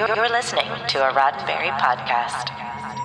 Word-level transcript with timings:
You're 0.00 0.30
listening 0.30 0.64
to 0.88 1.06
a 1.06 1.12
Roddenberry 1.12 1.78
podcast. 1.78 3.04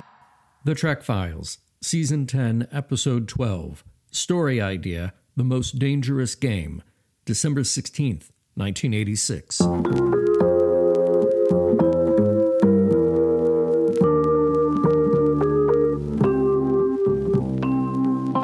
The 0.64 0.74
Trek 0.74 1.02
Files, 1.02 1.58
Season 1.82 2.26
10, 2.26 2.68
Episode 2.72 3.28
12. 3.28 3.84
Story 4.10 4.62
Idea 4.62 5.12
The 5.36 5.44
Most 5.44 5.78
Dangerous 5.78 6.34
Game. 6.34 6.82
December 7.26 7.64
16th, 7.64 8.30
1986. 8.54 9.60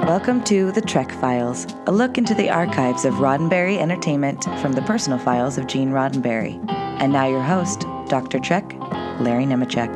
Welcome 0.06 0.44
to 0.44 0.72
The 0.72 0.82
Trek 0.86 1.10
Files, 1.12 1.66
a 1.86 1.90
look 1.90 2.18
into 2.18 2.34
the 2.34 2.50
archives 2.50 3.06
of 3.06 3.14
Roddenberry 3.14 3.78
Entertainment 3.78 4.44
from 4.60 4.74
the 4.74 4.82
personal 4.82 5.18
files 5.18 5.56
of 5.56 5.66
Gene 5.66 5.88
Roddenberry. 5.88 6.62
And 7.00 7.12
now 7.12 7.26
your 7.26 7.42
host, 7.42 7.81
Dr. 8.12 8.40
Trek, 8.40 8.74
Larry 9.20 9.46
Nemecek. 9.46 9.88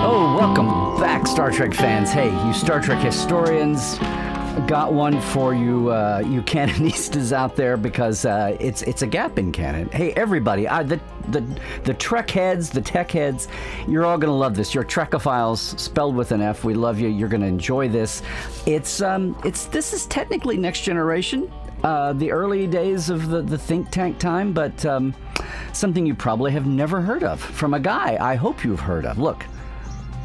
Oh, 0.00 0.38
welcome 0.40 0.98
back, 0.98 1.26
Star 1.26 1.50
Trek 1.50 1.74
fans. 1.74 2.10
Hey, 2.10 2.30
you 2.46 2.54
Star 2.54 2.80
Trek 2.80 3.04
historians, 3.04 3.98
got 4.66 4.94
one 4.94 5.20
for 5.20 5.54
you, 5.54 5.90
uh, 5.90 6.22
you 6.24 6.40
canonistas 6.54 7.32
out 7.32 7.56
there, 7.56 7.76
because 7.76 8.24
uh, 8.24 8.56
it's 8.58 8.80
it's 8.80 9.02
a 9.02 9.06
gap 9.06 9.38
in 9.38 9.52
canon. 9.52 9.90
Hey, 9.90 10.14
everybody, 10.14 10.66
I, 10.66 10.82
the 10.82 10.98
the 11.28 11.44
the 11.84 11.92
Trek 11.92 12.30
heads, 12.30 12.70
the 12.70 12.80
tech 12.80 13.10
heads, 13.10 13.48
you're 13.86 14.06
all 14.06 14.16
gonna 14.16 14.34
love 14.34 14.56
this. 14.56 14.74
You're 14.74 14.82
Trekophiles, 14.82 15.78
spelled 15.78 16.16
with 16.16 16.32
an 16.32 16.40
F. 16.40 16.64
We 16.64 16.72
love 16.72 16.98
you. 16.98 17.08
You're 17.08 17.28
gonna 17.28 17.44
enjoy 17.44 17.90
this. 17.90 18.22
It's 18.64 19.02
um, 19.02 19.38
it's 19.44 19.66
this 19.66 19.92
is 19.92 20.06
technically 20.06 20.56
next 20.56 20.84
generation. 20.84 21.52
Uh, 21.82 22.12
the 22.14 22.32
early 22.32 22.66
days 22.66 23.10
of 23.10 23.28
the, 23.28 23.42
the 23.42 23.58
think 23.58 23.90
tank 23.90 24.18
time, 24.18 24.52
but 24.52 24.84
um, 24.84 25.14
something 25.72 26.04
you 26.06 26.14
probably 26.14 26.50
have 26.50 26.66
never 26.66 27.00
heard 27.00 27.22
of 27.22 27.40
from 27.40 27.74
a 27.74 27.80
guy 27.80 28.16
I 28.20 28.34
hope 28.34 28.64
you've 28.64 28.80
heard 28.80 29.06
of. 29.06 29.18
Look, 29.18 29.44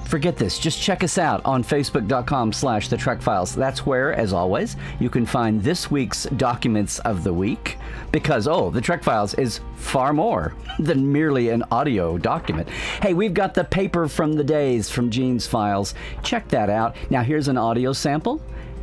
forget 0.06 0.38
this. 0.38 0.60
Just 0.60 0.82
check 0.82 1.04
us 1.04 1.18
out 1.18 1.44
on 1.46 1.64
facebook.com 1.64 2.52
slash 2.52 2.90
the 2.90 2.98
Trek 2.98 3.22
Files. 3.22 3.56
That's 3.56 3.86
where, 3.86 4.14
as 4.14 4.34
always, 4.34 4.76
you 5.00 5.10
can 5.10 5.26
find 5.26 5.62
this 5.62 5.92
week's 5.92 6.24
documents 6.36 7.00
of 7.00 7.24
the 7.24 7.34
week. 7.34 7.78
Because, 8.12 8.48
oh, 8.48 8.70
the 8.70 8.82
Trek 8.82 9.04
Files 9.04 9.34
is 9.36 9.62
far 9.76 10.12
more 10.12 10.54
than 10.80 11.12
merely 11.12 11.50
an 11.50 11.64
audio 11.72 12.18
document. 12.18 12.68
Hey, 13.02 13.14
we've 13.14 13.34
got 13.34 13.54
the 13.54 13.64
paper 13.64 14.08
from 14.08 14.34
the 14.34 14.44
days 14.44 14.90
from 14.90 15.10
Gene's 15.10 15.48
files. 15.48 15.94
Check 16.24 16.48
that 16.50 16.70
out. 16.70 16.96
Now, 17.10 17.24
here's 17.24 17.48
an 17.48 17.58
audio 17.58 17.94
sample, 17.94 18.42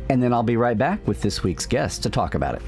and 0.09 0.21
then 0.23 0.33
I'll 0.33 0.43
be 0.43 0.57
right 0.57 0.77
back 0.77 1.07
with 1.07 1.21
this 1.21 1.43
week's 1.43 1.67
guest 1.67 2.03
to 2.03 2.09
talk 2.09 2.33
about 2.33 2.55
it. 2.55 2.61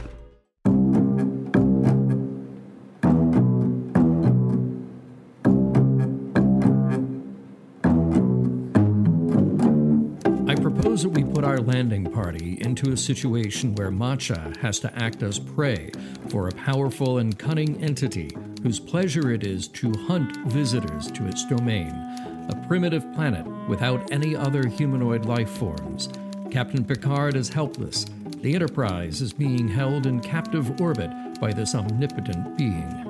I 10.48 10.56
propose 10.56 11.02
that 11.04 11.10
we 11.10 11.24
put 11.24 11.44
our 11.44 11.58
landing 11.58 12.12
party 12.12 12.62
into 12.62 12.92
a 12.92 12.98
situation 12.98 13.74
where 13.76 13.90
Macha 13.90 14.54
has 14.62 14.80
to 14.82 14.96
act 14.96 15.24
as 15.24 15.40
prey 15.40 15.90
for 16.30 16.48
a 16.48 16.52
powerful 16.52 17.18
and 17.18 17.38
cunning 17.40 17.84
entity 17.84 18.30
whose 18.62 18.80
pleasure 18.80 19.32
it 19.32 19.44
is 19.44 19.68
to 19.70 19.92
hunt 20.08 20.38
visitors 20.48 21.10
to 21.12 21.26
its 21.26 21.44
domain, 21.46 21.90
a 22.50 22.66
primitive 22.68 23.12
planet 23.16 23.48
without 23.68 24.12
any 24.12 24.36
other 24.36 24.68
humanoid 24.68 25.26
life 25.26 25.50
forms. 25.50 26.10
Captain 26.52 26.84
Picard 26.84 27.38
is 27.38 27.48
helpless. 27.48 28.06
The 28.42 28.54
Enterprise 28.54 29.22
is 29.22 29.32
being 29.32 29.70
held 29.70 30.06
in 30.06 30.20
captive 30.20 30.82
orbit 30.82 31.10
by 31.40 31.54
this 31.54 31.74
omnipotent 31.74 32.58
being. 32.58 33.08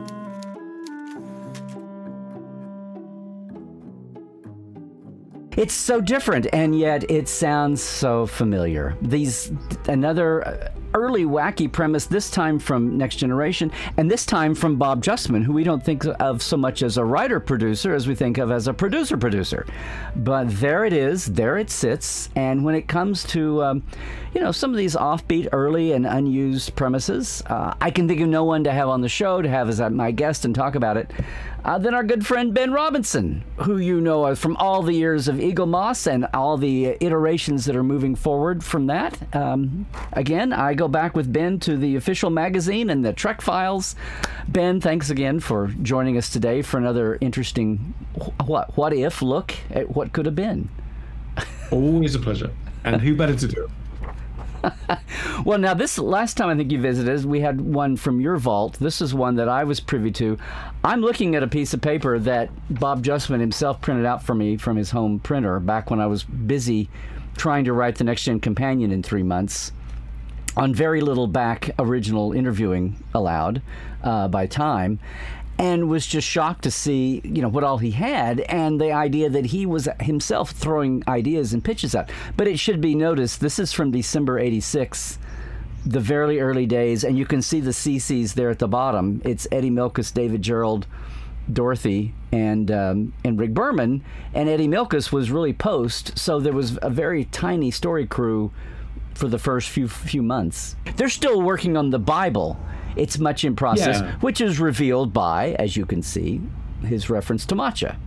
It's 5.58 5.74
so 5.74 6.02
different, 6.02 6.48
and 6.54 6.78
yet 6.78 7.10
it 7.10 7.28
sounds 7.28 7.82
so 7.82 8.28
familiar. 8.28 8.96
These 9.02 9.52
another 9.88 10.72
early 10.94 11.26
wacky 11.26 11.72
premise, 11.72 12.06
this 12.06 12.30
time 12.30 12.60
from 12.60 12.98
Next 12.98 13.16
Generation, 13.18 13.72
and 13.98 14.10
this 14.10 14.26
time 14.26 14.56
from 14.56 14.78
Bob 14.78 15.04
Justman, 15.04 15.44
who 15.44 15.54
we 15.54 15.64
don't 15.64 15.84
think 15.84 16.06
of 16.20 16.42
so 16.42 16.58
much 16.58 16.84
as 16.84 16.98
a 16.98 17.06
writer 17.06 17.40
producer 17.40 17.94
as 17.94 18.08
we 18.08 18.16
think 18.16 18.38
of 18.38 18.52
as 18.52 18.68
a 18.68 18.74
producer 18.74 19.18
producer. 19.18 19.66
But 20.16 20.50
there 20.60 20.86
it 20.86 20.94
is, 20.94 21.26
there 21.26 21.58
it 21.58 21.70
sits, 21.70 22.30
and 22.36 22.64
when 22.64 22.76
it 22.76 22.88
comes 22.88 23.24
to 23.26 23.64
um, 23.64 23.84
you 24.34 24.42
know 24.42 24.52
some 24.52 24.72
of 24.72 24.78
these 24.78 24.96
offbeat, 24.96 25.50
early, 25.52 25.94
and 25.94 26.06
unused 26.06 26.76
premises, 26.76 27.44
uh, 27.48 27.74
I 27.82 27.92
can 27.92 28.08
think 28.08 28.22
of 28.22 28.28
no 28.28 28.44
one 28.44 28.64
to 28.64 28.72
have 28.72 28.90
on 28.90 29.02
the 29.02 29.10
show 29.10 29.42
to 29.42 29.50
have 29.50 29.70
as 29.70 29.80
my 29.80 30.12
guest 30.12 30.46
and 30.46 30.54
talk 30.54 30.76
about 30.76 30.98
it 30.98 31.12
uh, 31.64 31.78
than 31.78 31.94
our 31.94 32.04
good 32.04 32.26
friend 32.26 32.54
Ben 32.54 32.72
Robinson, 32.72 33.44
who 33.58 33.78
you 33.78 34.02
know 34.02 34.34
from 34.36 34.56
all 34.58 34.82
the 34.82 34.94
years 34.94 35.28
of 35.28 35.36
Eaglemoss 35.38 36.08
and 36.08 36.28
all 36.34 36.58
the 36.58 36.98
iterations 37.00 37.66
that 37.66 37.76
are 37.76 37.84
moving 37.84 38.16
forward 38.16 38.64
from 38.64 38.88
that. 38.88 39.18
Um, 39.36 39.86
again, 40.14 40.54
I 40.54 40.74
go 40.74 40.88
back 40.88 41.16
with 41.16 41.32
Ben 41.32 41.60
to 41.62 41.78
the 41.78 41.96
official 41.96 42.30
magazine 42.30 42.90
and 42.90 43.06
the 43.06 43.14
Trek 43.14 43.42
Files. 43.42 43.96
Ben, 44.48 44.82
thanks 44.82 45.10
again 45.10 45.40
for 45.40 45.68
joining 45.82 46.18
us 46.18 46.30
today 46.30 46.62
for 46.62 46.78
another 46.78 47.18
interesting 47.22 47.94
what 48.46 48.76
what 48.78 48.94
if 48.94 49.22
look 49.22 49.54
at 49.70 49.96
what 49.96 50.14
could 50.14 50.26
have 50.26 50.36
been. 50.36 50.70
Always 51.72 52.16
a 52.16 52.20
pleasure. 52.20 52.52
And 52.84 53.02
who 53.02 53.16
better 53.16 53.36
to 53.36 53.48
do 53.48 53.66
it? 53.66 53.72
well, 55.46 55.58
now 55.58 55.74
this 55.74 55.98
last 55.98 56.38
time 56.38 56.50
I 56.50 56.56
think 56.56 56.72
you 56.72 56.80
visited, 56.80 57.26
we 57.26 57.40
had 57.40 57.62
one 57.62 57.98
from 57.98 58.22
your 58.22 58.38
vault. 58.38 58.78
This 58.80 59.02
is 59.02 59.14
one 59.14 59.36
that 59.36 59.50
I 59.50 59.64
was 59.64 59.80
privy 59.80 60.12
to. 60.12 60.38
I'm 60.84 61.02
looking 61.02 61.36
at 61.36 61.44
a 61.44 61.48
piece 61.48 61.74
of 61.74 61.82
paper 61.82 62.20
that 62.20 62.50
Bob 62.70 63.04
Justman 63.04 63.40
himself 63.40 63.82
printed 63.82 64.06
out 64.06 64.24
for 64.24 64.36
me 64.36 64.58
from 64.58 64.78
his 64.78 64.92
home 64.92 65.20
printer 65.20 65.60
back 65.60 65.90
when 65.90 66.00
I 66.00 66.08
was 66.08 66.24
busy 66.24 66.90
trying 67.38 67.66
to 67.66 67.74
write 67.74 67.96
the 67.96 68.04
Next 68.04 68.24
Gen 68.24 68.40
Companion 68.40 68.92
in 68.92 69.04
three 69.04 69.24
months 69.24 69.72
on 70.58 70.74
very 70.74 71.02
little 71.02 71.28
back 71.28 71.70
original 71.80 72.34
interviewing 72.34 73.02
allowed 73.14 73.62
uh, 74.04 74.28
by 74.28 74.46
time 74.46 75.00
and 75.62 75.88
was 75.88 76.08
just 76.08 76.28
shocked 76.28 76.64
to 76.64 76.72
see 76.72 77.22
you 77.24 77.40
know 77.40 77.48
what 77.48 77.64
all 77.64 77.78
he 77.78 77.92
had 77.92 78.40
and 78.42 78.82
the 78.82 78.92
idea 78.92 79.30
that 79.30 79.46
he 79.46 79.64
was 79.64 79.88
himself 80.02 80.50
throwing 80.50 81.04
ideas 81.08 81.54
and 81.54 81.64
pitches 81.64 81.94
out. 81.94 82.10
But 82.36 82.48
it 82.48 82.58
should 82.58 82.82
be 82.82 82.96
noticed 82.96 83.40
this 83.40 83.60
is 83.60 83.72
from 83.72 83.92
december 83.92 84.40
86 84.40 85.20
the 85.86 86.00
very 86.00 86.42
early 86.42 86.66
days 86.66 87.04
and 87.04 87.16
you 87.16 87.28
can 87.28 87.44
see 87.44 87.60
the 87.60 87.70
cc's 87.70 88.34
there 88.34 88.50
at 88.50 88.58
the 88.58 88.68
bottom. 88.68 89.22
It's 89.24 89.48
eddie 89.52 89.70
Milkis 89.70 90.12
david 90.12 90.42
Gerrold, 90.42 90.86
dorothy 91.54 92.16
and 92.32 92.72
um, 92.72 93.14
and 93.24 93.40
rick 93.40 93.54
berman. 93.54 94.04
And 94.34 94.50
eddie 94.50 94.68
Milkis 94.68 95.12
was 95.12 95.30
really 95.30 95.54
post 95.54 96.18
so 96.18 96.40
there 96.40 96.54
was 96.54 96.80
a 96.82 96.90
very 96.90 97.26
tiny 97.26 97.70
story 97.70 98.08
crew 98.08 98.52
for 99.14 99.28
the 99.28 99.40
first 99.40 99.70
few 99.70 99.88
few 99.88 100.22
months 100.24 100.76
they're 100.96 101.10
still 101.10 101.42
working 101.42 101.78
on 101.78 101.90
the 101.90 102.00
bible 102.00 102.58
it's 102.96 103.18
much 103.20 103.44
in 103.44 103.56
process, 103.56 104.02
Yeah. 104.02 104.12
which 104.20 104.42
is 104.42 104.60
revealed 104.60 105.14
by, 105.14 105.56
as 105.60 105.78
you 105.78 105.86
can 105.86 106.02
see, 106.02 106.42
his 106.84 107.10
reference 107.10 107.46
to 107.48 107.56
Macha, 107.56 107.98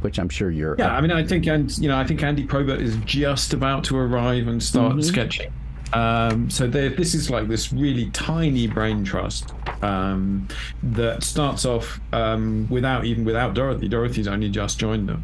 which 0.00 0.18
I'm 0.18 0.28
sure 0.28 0.50
you're. 0.50 0.76
Yeah, 0.78 0.94
I 0.94 1.00
mean, 1.00 1.12
I 1.12 1.24
think, 1.24 1.46
and 1.46 1.76
you 1.78 1.88
know, 1.88 1.96
I 1.96 2.04
think 2.04 2.22
Andy 2.22 2.44
Probert 2.44 2.80
is 2.80 2.96
just 3.04 3.54
about 3.54 3.84
to 3.84 3.96
arrive 3.96 4.48
and 4.48 4.62
start 4.62 5.02
sketching. 5.04 5.52
Um, 5.92 6.48
so 6.48 6.66
this 6.66 7.14
is 7.14 7.28
like 7.28 7.48
this 7.48 7.72
really 7.72 8.08
tiny 8.10 8.66
brain 8.66 9.04
trust 9.04 9.52
um, 9.82 10.48
that 10.82 11.22
starts 11.22 11.66
off 11.66 12.00
um, 12.14 12.66
without 12.70 13.04
even 13.04 13.24
without 13.24 13.54
Dorothy. 13.54 13.88
Dorothy's 13.88 14.26
only 14.26 14.48
just 14.48 14.78
joined 14.78 15.08
them. 15.08 15.22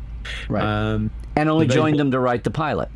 Right. 0.48 0.62
Um, 0.62 1.10
and 1.37 1.48
only 1.48 1.66
joined 1.66 1.98
them 1.98 2.10
to 2.10 2.21
write 2.21 2.44
the 2.44 2.50
pilot. 2.50 2.91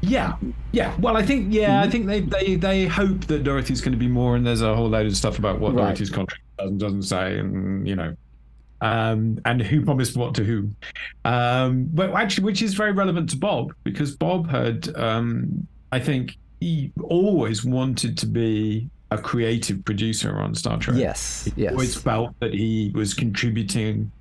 Yeah, 0.00 0.36
yeah. 0.72 0.94
Well, 1.00 1.16
I 1.16 1.22
think 1.24 1.52
yeah, 1.52 1.82
I 1.82 1.90
think 1.90 2.06
they 2.06 2.20
they 2.20 2.54
they 2.56 2.86
hope 2.86 3.26
that 3.26 3.42
Dorothy's 3.44 3.80
going 3.80 3.92
to 3.92 3.98
be 3.98 4.08
more, 4.08 4.36
and 4.36 4.46
there's 4.46 4.62
a 4.62 4.74
whole 4.74 4.88
load 4.88 5.06
of 5.06 5.16
stuff 5.16 5.38
about 5.38 5.58
what 5.60 5.74
Right. 5.74 5.82
Dorothy's 5.86 6.10
contract 6.10 6.42
does 6.58 6.68
and 6.70 6.78
doesn't 6.80 7.02
say, 7.02 7.38
and 7.38 7.86
you 7.86 7.96
know, 7.96 8.14
um, 8.80 9.38
and 9.44 9.60
who 9.60 9.84
promised 9.84 10.16
what 10.16 10.34
to 10.36 10.44
who. 10.44 10.70
Um, 11.24 11.88
but 11.92 12.12
actually, 12.14 12.44
which 12.44 12.62
is 12.62 12.74
very 12.74 12.92
relevant 12.92 13.30
to 13.30 13.36
Bob 13.36 13.72
because 13.82 14.14
Bob 14.16 14.48
had, 14.48 14.88
um, 14.96 15.66
I 15.90 15.98
think, 15.98 16.36
he 16.60 16.92
always 17.02 17.64
wanted 17.64 18.16
to 18.18 18.26
be 18.26 18.88
a 19.10 19.18
creative 19.18 19.84
producer 19.84 20.38
on 20.38 20.54
Star 20.54 20.78
Trek. 20.78 20.96
Yes. 20.98 21.44
He 21.56 21.62
Yes. 21.62 21.72
always 21.72 21.96
felt 21.96 22.38
that 22.40 22.52
he 22.54 22.92
was 22.94 23.14
contributing 23.14 24.12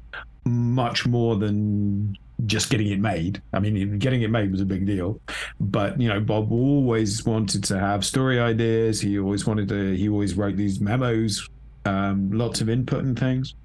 much 0.46 1.06
more 1.06 1.36
than 1.36 2.18
just 2.46 2.70
getting 2.70 2.88
it 2.88 3.00
made. 3.00 3.42
I 3.54 3.60
mean, 3.60 3.98
getting 4.00 4.22
it 4.22 4.30
made 4.30 4.52
was 4.52 4.62
a 4.62 4.66
big 4.66 4.86
deal, 4.86 5.20
but 5.60 6.00
you 6.00 6.08
know, 6.08 6.20
Bob 6.20 6.52
always 6.52 7.26
wanted 7.26 7.64
to 7.66 7.80
have 7.80 8.06
story 8.06 8.40
ideas. 8.40 9.02
He 9.02 9.18
always 9.20 9.46
wanted 9.48 9.68
to. 9.70 9.96
He 9.96 10.08
always 10.10 10.36
wrote 10.36 10.56
these 10.56 10.80
memos, 10.80 11.48
um, 11.86 12.32
lots 12.32 12.62
of 12.62 12.70
input 12.70 13.04
and 13.04 13.18
things. 13.18 13.56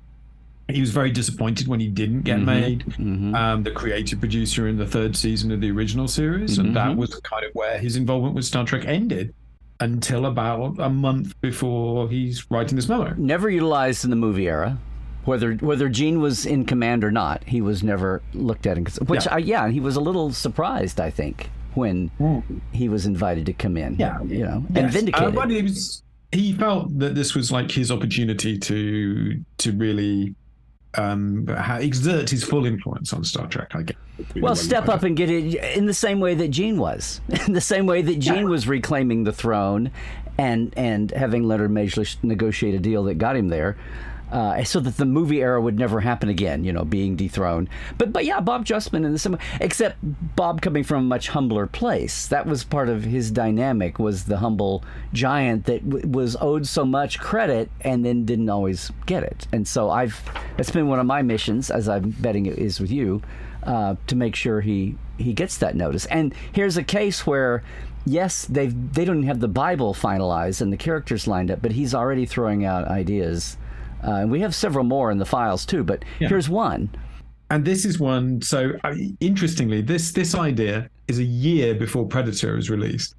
He 0.69 0.81
was 0.81 0.91
very 0.91 1.11
disappointed 1.11 1.67
when 1.69 1.81
he 1.81 1.89
didn't 1.89 2.23
get 2.23 2.41
made. 2.41 2.85
Um, 3.35 3.63
the 3.63 3.73
creative 3.73 4.21
producer 4.21 4.69
in 4.69 4.79
the 4.79 4.87
third 4.87 5.17
season 5.17 5.51
of 5.53 5.61
the 5.61 5.71
original 5.71 6.09
series, 6.09 6.57
and 6.59 6.75
that 6.77 6.97
was 6.97 7.15
kind 7.21 7.45
of 7.45 7.51
where 7.55 7.79
his 7.79 7.97
involvement 7.97 8.35
with 8.35 8.45
Star 8.47 8.65
Trek 8.65 8.85
ended. 8.87 9.35
Until 9.81 10.27
about 10.27 10.79
a 10.79 10.89
month 10.89 11.39
before 11.41 12.09
he's 12.09 12.49
writing 12.53 12.77
this 12.77 12.89
memo. 12.89 13.15
Never 13.19 13.51
utilized 13.51 14.05
in 14.05 14.11
the 14.11 14.17
movie 14.17 14.47
era. 14.47 14.79
Whether 15.25 15.55
whether 15.55 15.89
Gene 15.89 16.21
was 16.21 16.45
in 16.47 16.65
command 16.65 17.05
or 17.05 17.11
not, 17.13 17.45
he 17.45 17.61
was 17.61 17.83
never 17.83 18.23
looked 18.35 18.67
at. 18.67 18.77
In, 18.77 18.85
which, 19.07 19.27
Yeah. 19.27 19.35
I, 19.35 19.39
yeah, 19.39 19.69
he 19.69 19.79
was 19.81 19.95
a 19.97 20.01
little 20.01 20.33
surprised, 20.33 21.01
I 21.01 21.11
think, 21.11 21.49
when 21.75 22.11
he 22.73 22.89
was 22.89 23.07
invited 23.07 23.47
to 23.47 23.53
come 23.53 23.77
in. 23.77 23.97
Yeah. 23.97 24.21
you 24.23 24.41
know, 24.45 24.65
and 24.75 24.77
Yes. 24.77 24.85
Uh, 24.87 24.99
vindicated. 24.99 25.35
but 25.35 25.51
he 25.51 25.63
was 25.63 26.03
he 26.33 26.53
felt 26.55 26.99
that 26.99 27.15
this 27.15 27.35
was 27.35 27.53
like 27.53 27.71
his 27.71 27.93
opportunity 27.93 28.59
to 28.59 29.41
to 29.59 29.73
really 29.73 30.35
um 30.95 31.47
exert 31.81 32.29
his 32.31 32.43
full 32.45 32.67
influence 32.67 33.13
on 33.13 33.23
Star 33.25 33.47
Trek. 33.47 33.75
I 33.75 33.83
guess. 33.83 33.97
Well, 34.37 34.55
step 34.57 34.89
up 34.89 35.05
and 35.05 35.17
get 35.17 35.31
it 35.31 35.55
in 35.77 35.87
the 35.87 35.95
same 35.95 36.21
way 36.21 36.35
that 36.35 36.49
Gene 36.49 36.79
was, 36.79 37.21
in 37.47 37.53
the 37.55 37.61
same 37.61 37.87
way 37.87 38.03
that 38.03 38.19
Gene 38.19 38.49
was 38.49 38.67
reclaiming 38.69 39.25
the 39.25 39.33
throne, 39.33 39.91
and 40.37 40.73
and 40.77 41.11
having 41.13 41.45
Leonard 41.45 41.71
Maizlish 41.71 42.17
negotiate 42.23 42.75
a 42.75 42.79
deal 42.79 43.05
that 43.05 43.15
got 43.15 43.37
him 43.37 43.49
there, 43.49 43.77
uh, 44.33 44.65
so 44.65 44.81
that 44.81 44.97
the 44.97 45.05
movie 45.05 45.41
era 45.41 45.61
would 45.61 45.79
never 45.79 46.01
happen 46.01 46.29
again. 46.29 46.65
You 46.65 46.73
know, 46.73 46.85
being 46.85 47.15
dethroned. 47.17 47.69
But 47.99 48.13
but 48.13 48.25
yeah, 48.25 48.41
Bob 48.41 48.65
Justman 48.65 49.05
in 49.05 49.13
the 49.13 49.19
same 49.19 49.39
except 49.61 49.97
Bob 50.35 50.61
coming 50.63 50.83
from 50.83 51.05
a 51.05 51.07
much 51.07 51.29
humbler 51.29 51.67
place. 51.67 52.27
That 52.27 52.47
was 52.47 52.65
part 52.65 52.89
of 52.89 53.05
his 53.05 53.31
dynamic. 53.31 53.99
Was 53.99 54.25
the 54.25 54.39
humble 54.39 54.83
giant 55.13 55.67
that 55.67 55.89
w- 55.89 56.09
was 56.09 56.37
owed 56.41 56.67
so 56.67 56.85
much 56.85 57.21
credit 57.21 57.71
and 57.83 58.05
then 58.05 58.25
didn't 58.25 58.49
always 58.49 58.91
get 59.07 59.23
it. 59.23 59.47
And 59.53 59.69
so 59.69 59.91
I've 59.91 60.21
that's 60.57 60.71
been 60.71 60.89
one 60.89 60.99
of 60.99 61.07
my 61.07 61.23
missions, 61.23 61.71
as 61.71 61.89
I'm 61.89 62.11
betting 62.11 62.47
it 62.47 62.59
is 62.59 62.81
with 62.81 62.91
you 62.91 63.23
uh, 63.63 63.97
to 64.07 64.17
make 64.17 64.35
sure 64.35 64.61
he 64.61 64.97
he 65.19 65.33
gets 65.33 65.59
that 65.59 65.77
notice. 65.77 66.07
And 66.07 66.35
here's 66.53 66.77
a 66.77 66.83
case 66.83 67.27
where, 67.27 67.63
yes, 68.05 68.47
they've 68.47 68.93
they 68.95 69.05
don't 69.05 69.23
have 69.25 69.41
the 69.41 69.49
Bible 69.49 69.95
finalized 69.95 70.61
and 70.61 70.73
the 70.73 70.77
characters 70.77 71.29
lined 71.29 71.51
up, 71.51 71.63
but 71.63 71.73
he's 71.73 71.95
already 71.95 72.27
throwing 72.27 72.65
out 72.65 72.89
ideas. 72.89 73.57
Uh, 74.07 74.13
and 74.17 74.31
we 74.31 74.41
have 74.41 74.55
several 74.55 74.85
more 74.85 75.11
in 75.11 75.19
the 75.19 75.25
files 75.25 75.65
too. 75.67 75.85
But 75.85 76.05
here's 76.19 76.49
one. 76.49 76.91
And 77.51 77.65
this 77.65 77.85
is 77.85 77.99
one. 77.99 78.41
So 78.43 78.73
uh, 78.85 78.95
interestingly, 79.21 79.83
this 79.83 80.13
this 80.13 80.35
idea 80.35 80.89
is 81.09 81.19
a 81.19 81.25
year 81.25 81.75
before 81.75 82.07
Predator 82.07 82.57
is 82.57 82.71
released. 82.71 83.15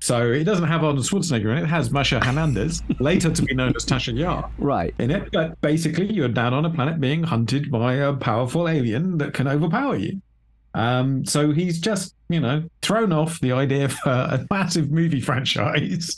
So 0.00 0.30
it 0.32 0.44
doesn't 0.44 0.68
have 0.68 0.84
Arnold 0.84 1.06
Schwarzenegger 1.06 1.50
in 1.52 1.58
it. 1.58 1.62
It 1.62 1.66
has 1.68 1.90
Masha 1.90 2.22
Hernandez, 2.22 2.82
later 3.00 3.30
to 3.30 3.42
be 3.42 3.54
known 3.54 3.72
as 3.74 3.86
Tasha 3.86 4.14
Yar, 4.14 4.50
Right. 4.58 4.94
in 4.98 5.10
it. 5.10 5.30
But 5.32 5.58
basically, 5.62 6.12
you're 6.12 6.28
down 6.28 6.52
on 6.52 6.66
a 6.66 6.70
planet 6.70 7.00
being 7.00 7.22
hunted 7.22 7.70
by 7.70 7.94
a 7.94 8.12
powerful 8.12 8.68
alien 8.68 9.16
that 9.18 9.32
can 9.32 9.48
overpower 9.48 9.96
you. 9.96 10.20
Um, 10.74 11.24
so 11.24 11.52
he's 11.52 11.80
just, 11.80 12.14
you 12.28 12.40
know, 12.40 12.64
thrown 12.82 13.12
off 13.12 13.40
the 13.40 13.52
idea 13.52 13.86
of 13.86 13.96
uh, 14.04 14.38
a 14.38 14.46
massive 14.52 14.90
movie 14.90 15.20
franchise 15.28 16.16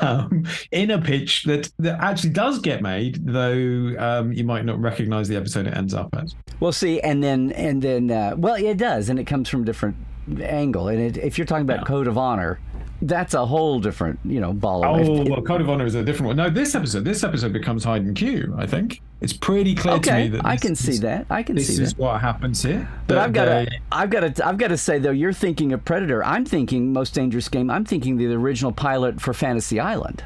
um, 0.00 0.44
in 0.72 0.90
a 0.90 1.00
pitch 1.00 1.44
that, 1.44 1.70
that 1.78 2.00
actually 2.00 2.30
does 2.30 2.58
get 2.58 2.82
made, 2.82 3.24
though 3.26 3.94
um, 3.98 4.32
you 4.32 4.44
might 4.44 4.64
not 4.64 4.80
recognize 4.80 5.28
the 5.28 5.36
episode 5.36 5.66
it 5.66 5.76
ends 5.76 5.94
up 5.94 6.14
as. 6.16 6.34
Well, 6.60 6.72
see, 6.72 7.00
and 7.00 7.22
then 7.22 7.52
and 7.52 7.82
then 7.82 8.10
uh, 8.10 8.34
well, 8.36 8.54
it 8.54 8.76
does, 8.76 9.08
and 9.08 9.18
it 9.18 9.24
comes 9.24 9.48
from 9.48 9.62
a 9.62 9.64
different 9.64 9.96
angle. 10.40 10.88
And 10.88 11.00
it, 11.00 11.16
if 11.16 11.38
you're 11.38 11.46
talking 11.46 11.68
about 11.68 11.86
Code 11.86 12.06
of 12.06 12.18
Honor, 12.18 12.58
that's 13.06 13.34
a 13.34 13.44
whole 13.44 13.80
different, 13.80 14.18
you 14.24 14.40
know, 14.40 14.52
ball 14.52 14.84
of 14.84 15.08
Oh, 15.08 15.24
well, 15.28 15.42
Code 15.42 15.60
of 15.60 15.68
Honor 15.68 15.84
is 15.84 15.94
a 15.94 16.02
different 16.02 16.28
one. 16.28 16.36
No, 16.36 16.48
this 16.48 16.74
episode, 16.74 17.04
this 17.04 17.22
episode 17.22 17.52
becomes 17.52 17.84
hide 17.84 18.02
and 18.02 18.16
Q. 18.16 18.54
I 18.56 18.66
think 18.66 19.02
it's 19.20 19.32
pretty 19.32 19.74
clear 19.74 19.98
to 19.98 20.12
me 20.12 20.18
Okay, 20.22 20.28
that 20.28 20.44
I 20.46 20.56
can 20.56 20.74
see 20.74 20.98
that. 20.98 21.26
I 21.28 21.42
can 21.42 21.58
see 21.58 21.74
that. 21.74 21.80
This 21.80 21.88
is 21.92 21.96
what 21.98 22.20
happens 22.20 22.62
here. 22.62 22.88
But 23.06 23.18
I've 23.18 23.32
got 23.32 23.44
to, 23.46 23.66
I've 23.92 24.10
got 24.10 24.20
to, 24.36 24.46
I've 24.46 24.58
got 24.58 24.68
to 24.68 24.78
say 24.78 24.98
though, 24.98 25.10
you're 25.10 25.32
thinking 25.32 25.72
of 25.72 25.84
Predator. 25.84 26.24
I'm 26.24 26.44
thinking 26.44 26.92
Most 26.92 27.14
Dangerous 27.14 27.48
Game. 27.48 27.70
I'm 27.70 27.84
thinking 27.84 28.16
the 28.16 28.32
original 28.34 28.72
pilot 28.72 29.20
for 29.20 29.34
Fantasy 29.34 29.78
Island, 29.78 30.24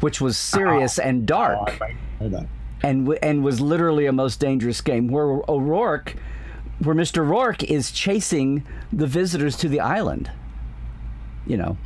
which 0.00 0.20
was 0.20 0.36
serious 0.36 0.98
ah, 0.98 1.02
and 1.02 1.26
dark, 1.26 1.78
Oh, 1.80 1.84
I 1.86 1.96
know 2.24 2.28
that. 2.30 2.46
and 2.82 3.18
and 3.22 3.42
was 3.42 3.60
literally 3.60 4.06
a 4.06 4.12
Most 4.12 4.38
Dangerous 4.40 4.80
Game 4.80 5.08
where 5.08 5.40
O'Rourke, 5.48 6.14
where 6.80 6.94
Mr. 6.94 7.28
Rourke 7.28 7.64
is 7.64 7.90
chasing 7.90 8.64
the 8.92 9.06
visitors 9.06 9.56
to 9.56 9.68
the 9.68 9.80
island. 9.80 10.30
You 11.46 11.56
know. 11.56 11.76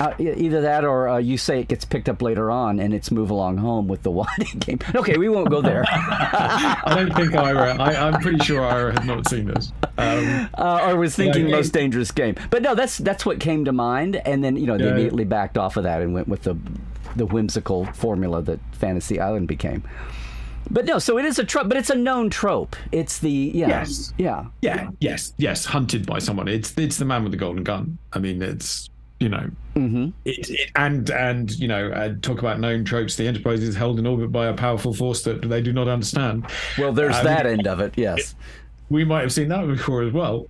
Uh, 0.00 0.14
either 0.18 0.62
that 0.62 0.84
or 0.84 1.08
uh, 1.08 1.18
you 1.18 1.36
say 1.36 1.60
it 1.60 1.68
gets 1.68 1.84
picked 1.84 2.08
up 2.08 2.22
later 2.22 2.50
on 2.50 2.80
and 2.80 2.94
it's 2.94 3.10
move 3.10 3.28
along 3.30 3.58
home 3.58 3.86
with 3.86 4.02
the 4.02 4.10
winding 4.10 4.58
game. 4.58 4.78
Okay, 4.94 5.18
we 5.18 5.28
won't 5.28 5.50
go 5.50 5.60
there. 5.60 5.84
I 5.90 6.94
don't 6.96 7.14
think 7.14 7.34
Ira. 7.34 7.76
I, 7.78 8.08
I'm 8.08 8.20
pretty 8.20 8.38
sure 8.44 8.64
Ira 8.64 8.92
had 8.94 9.04
not 9.06 9.28
seen 9.28 9.46
this. 9.46 9.72
Um, 9.98 10.48
uh, 10.56 10.86
or 10.88 10.96
was 10.96 11.14
thinking 11.14 11.48
Yeah, 11.48 11.56
most 11.56 11.68
it- 11.68 11.72
dangerous 11.74 12.10
game. 12.10 12.36
But 12.50 12.62
no, 12.62 12.74
that's 12.74 12.98
that's 12.98 13.26
what 13.26 13.40
came 13.40 13.64
to 13.66 13.72
mind, 13.72 14.16
and 14.16 14.42
then 14.42 14.56
you 14.56 14.66
know 14.66 14.78
they 14.78 14.84
Yeah. 14.84 14.92
immediately 14.92 15.24
backed 15.24 15.58
off 15.58 15.76
of 15.76 15.84
that 15.84 16.00
and 16.00 16.14
went 16.14 16.28
with 16.28 16.42
the 16.44 16.56
the 17.16 17.26
whimsical 17.26 17.84
formula 17.92 18.40
that 18.42 18.60
Fantasy 18.72 19.20
Island 19.20 19.48
became. 19.48 19.82
But 20.70 20.84
no, 20.86 20.98
so 20.98 21.18
it 21.18 21.24
is 21.24 21.38
a 21.38 21.44
trope, 21.44 21.68
but 21.68 21.76
it's 21.76 21.90
a 21.90 21.94
known 21.96 22.30
trope. 22.30 22.76
It's 22.92 23.18
the 23.18 23.30
yeah, 23.54 23.68
Yes. 23.68 24.14
yeah, 24.16 24.44
yeah, 24.62 24.88
yes, 25.00 25.32
yes. 25.36 25.64
Hunted 25.66 26.06
by 26.06 26.20
someone. 26.20 26.48
It's 26.48 26.72
it's 26.78 26.96
the 26.96 27.04
man 27.04 27.22
with 27.24 27.32
the 27.32 27.38
golden 27.38 27.64
gun. 27.64 27.98
I 28.12 28.18
mean, 28.20 28.40
it's 28.40 28.88
you 29.20 29.28
know, 29.28 29.50
Mm-hmm. 29.76 30.08
it, 30.24 30.50
it 30.50 30.70
and 30.74 31.08
and 31.10 31.52
you 31.52 31.68
know, 31.68 31.90
uh, 31.92 32.14
talk 32.22 32.40
about 32.40 32.58
known 32.58 32.84
tropes. 32.84 33.14
The 33.16 33.26
Enterprise 33.28 33.62
is 33.62 33.76
held 33.76 33.98
in 34.00 34.06
orbit 34.06 34.32
by 34.32 34.46
a 34.46 34.54
powerful 34.54 34.92
force 34.92 35.22
that 35.22 35.48
they 35.48 35.62
do 35.62 35.72
not 35.72 35.86
understand. 35.88 36.46
Well, 36.76 36.92
there's 36.92 37.14
I 37.16 37.22
that 37.22 37.46
end 37.46 37.66
of 37.68 37.78
it. 37.80 37.94
Yes. 37.96 38.34
we 38.90 39.04
might 39.04 39.20
have 39.20 39.32
seen 39.32 39.48
that 39.48 39.66
before 39.68 40.02
as 40.02 40.12
well. 40.12 40.46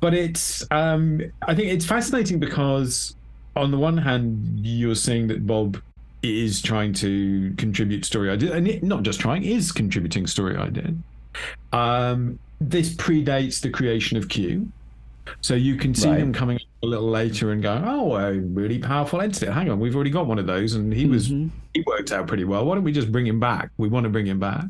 But 0.00 0.14
it's, 0.14 0.64
um, 0.70 1.20
I 1.42 1.54
think 1.54 1.68
it's 1.72 1.84
fascinating 1.84 2.38
because, 2.38 3.16
on 3.56 3.70
the 3.70 3.78
one 3.78 3.96
hand, 3.96 4.60
you're 4.62 4.94
seeing 4.94 5.26
that 5.28 5.46
Bob 5.46 5.80
is 6.22 6.62
trying 6.62 6.92
to 6.94 7.52
contribute 7.58 8.04
story 8.04 8.30
idea, 8.30 8.54
and 8.54 8.68
it, 8.68 8.82
not 8.82 9.02
just 9.02 9.18
trying, 9.20 9.42
is 9.44 9.72
contributing 9.72 10.26
story 10.26 10.56
idea. 10.56 10.94
Um, 11.72 12.38
this 12.60 12.94
predates 12.94 13.60
the 13.60 13.70
creation 13.70 14.16
of 14.16 14.28
Q. 14.28 14.70
So 15.40 15.54
you 15.54 15.76
can 15.76 15.94
see 15.94 16.08
Right. 16.08 16.20
him 16.20 16.32
coming 16.32 16.58
a 16.82 16.86
little 16.86 17.08
later 17.08 17.50
and 17.52 17.62
going, 17.62 17.82
"Oh, 17.84 18.14
a 18.16 18.34
really 18.38 18.78
powerful 18.78 19.20
entity. 19.20 19.46
Hang 19.46 19.70
on, 19.70 19.80
we've 19.80 19.94
already 19.94 20.10
got 20.10 20.26
one 20.26 20.38
of 20.38 20.46
those, 20.46 20.74
and 20.74 20.92
he 20.92 21.06
was 21.06 21.28
he 21.28 21.50
worked 21.86 22.12
out 22.12 22.26
pretty 22.26 22.44
well. 22.44 22.64
Why 22.66 22.74
don't 22.74 22.84
we 22.84 22.92
just 22.92 23.10
bring 23.10 23.26
him 23.26 23.40
back? 23.40 23.70
We 23.78 23.88
want 23.88 24.04
to 24.04 24.10
bring 24.10 24.26
him 24.26 24.38
back." 24.38 24.64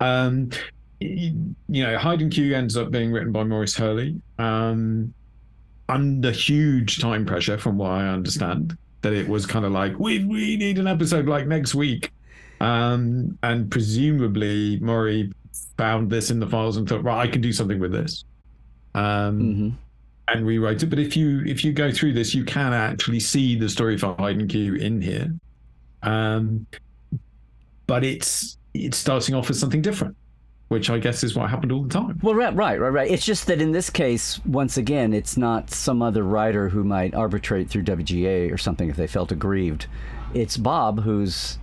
Um, 0.00 0.50
you 1.00 1.44
know, 1.68 1.98
Hide 1.98 2.22
and 2.22 2.32
Q 2.32 2.54
ends 2.54 2.76
up 2.76 2.90
being 2.90 3.12
written 3.12 3.30
by 3.32 3.44
Maurice 3.44 3.76
Hurley 3.76 4.20
um, 4.38 5.12
under 5.88 6.30
huge 6.30 7.00
time 7.00 7.26
pressure, 7.26 7.58
from 7.58 7.76
what 7.78 7.90
I 7.90 8.08
understand. 8.08 8.76
That 9.02 9.12
it 9.12 9.28
was 9.28 9.44
kind 9.44 9.64
of 9.66 9.72
like 9.72 9.98
we 9.98 10.24
we 10.24 10.56
need 10.56 10.78
an 10.78 10.86
episode 10.86 11.26
like 11.26 11.46
next 11.46 11.74
week, 11.74 12.10
um, 12.60 13.36
and 13.42 13.70
presumably 13.70 14.78
Maury 14.80 15.30
found 15.76 16.08
this 16.10 16.30
in 16.30 16.40
the 16.40 16.46
files 16.46 16.76
and 16.78 16.88
thought, 16.88 17.02
right, 17.04 17.28
I 17.28 17.30
can 17.30 17.40
do 17.42 17.52
something 17.52 17.78
with 17.80 17.92
this. 17.92 18.24
Um, 18.94 19.38
hmm 19.40 19.68
and 20.28 20.46
rewrite 20.46 20.82
it. 20.82 20.86
But 20.86 20.98
if 20.98 21.18
you 21.18 21.42
if 21.44 21.62
you 21.64 21.72
go 21.74 21.92
through 21.92 22.14
this, 22.14 22.34
you 22.34 22.44
can 22.44 22.72
actually 22.72 23.20
see 23.20 23.56
the 23.58 23.68
story 23.68 23.98
for 23.98 24.16
Hide 24.18 24.38
and 24.38 24.48
Q 24.48 24.74
in 24.76 25.02
here. 25.02 25.30
Um, 26.02 26.66
but 27.86 28.04
it's 28.04 28.56
it's 28.72 28.96
starting 28.96 29.34
off 29.34 29.50
as 29.50 29.60
something 29.60 29.82
different, 29.82 30.16
which 30.68 30.88
I 30.88 30.98
guess 30.98 31.22
is 31.24 31.34
what 31.36 31.50
happened 31.50 31.72
all 31.72 31.82
the 31.82 31.90
time. 31.90 32.18
Well, 32.22 32.34
right, 32.34 32.54
right, 32.54 32.80
right, 32.80 32.88
right. 32.88 33.10
It's 33.10 33.26
just 33.26 33.46
that 33.48 33.60
in 33.60 33.72
this 33.72 33.90
case, 33.90 34.40
once 34.46 34.78
again, 34.78 35.12
it's 35.12 35.36
not 35.36 35.70
some 35.70 36.00
other 36.00 36.22
writer 36.22 36.70
who 36.70 36.84
might 36.84 37.14
arbitrate 37.14 37.68
through 37.68 37.84
WGA 37.84 38.50
or 38.50 38.56
something 38.56 38.88
if 38.88 38.96
they 38.96 39.06
felt 39.06 39.30
aggrieved. 39.30 39.86
It's 40.32 40.56
Bob 40.56 41.02
who's, 41.02 41.58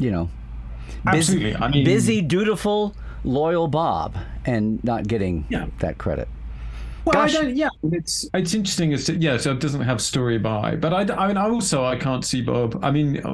you 0.00 0.10
know, 0.10 0.28
busy, 1.12 1.44
Absolutely. 1.46 1.56
I 1.56 1.68
mean, 1.68 1.84
busy, 1.84 2.20
dutiful, 2.22 2.96
loyal 3.22 3.68
Bob, 3.68 4.16
and 4.44 4.82
not 4.82 5.06
getting 5.06 5.46
Yeah. 5.48 5.66
that 5.78 5.96
credit. 5.96 6.28
Well, 7.08 7.26
Gosh. 7.26 7.36
I 7.36 7.42
don't. 7.42 7.56
Yeah, 7.56 7.70
it's 7.84 8.28
it's 8.34 8.52
interesting. 8.52 8.92
As 8.92 9.06
to, 9.06 9.14
yeah, 9.14 9.38
so 9.38 9.52
it 9.52 9.60
doesn't 9.60 9.80
have 9.80 9.98
story 9.98 10.36
by, 10.36 10.76
but 10.76 10.92
I, 10.92 11.14
I 11.14 11.28
mean, 11.28 11.38
I 11.38 11.48
also 11.48 11.86
I 11.86 11.96
can't 11.96 12.22
see 12.22 12.42
Bob. 12.42 12.78
I 12.84 12.90
mean, 12.90 13.24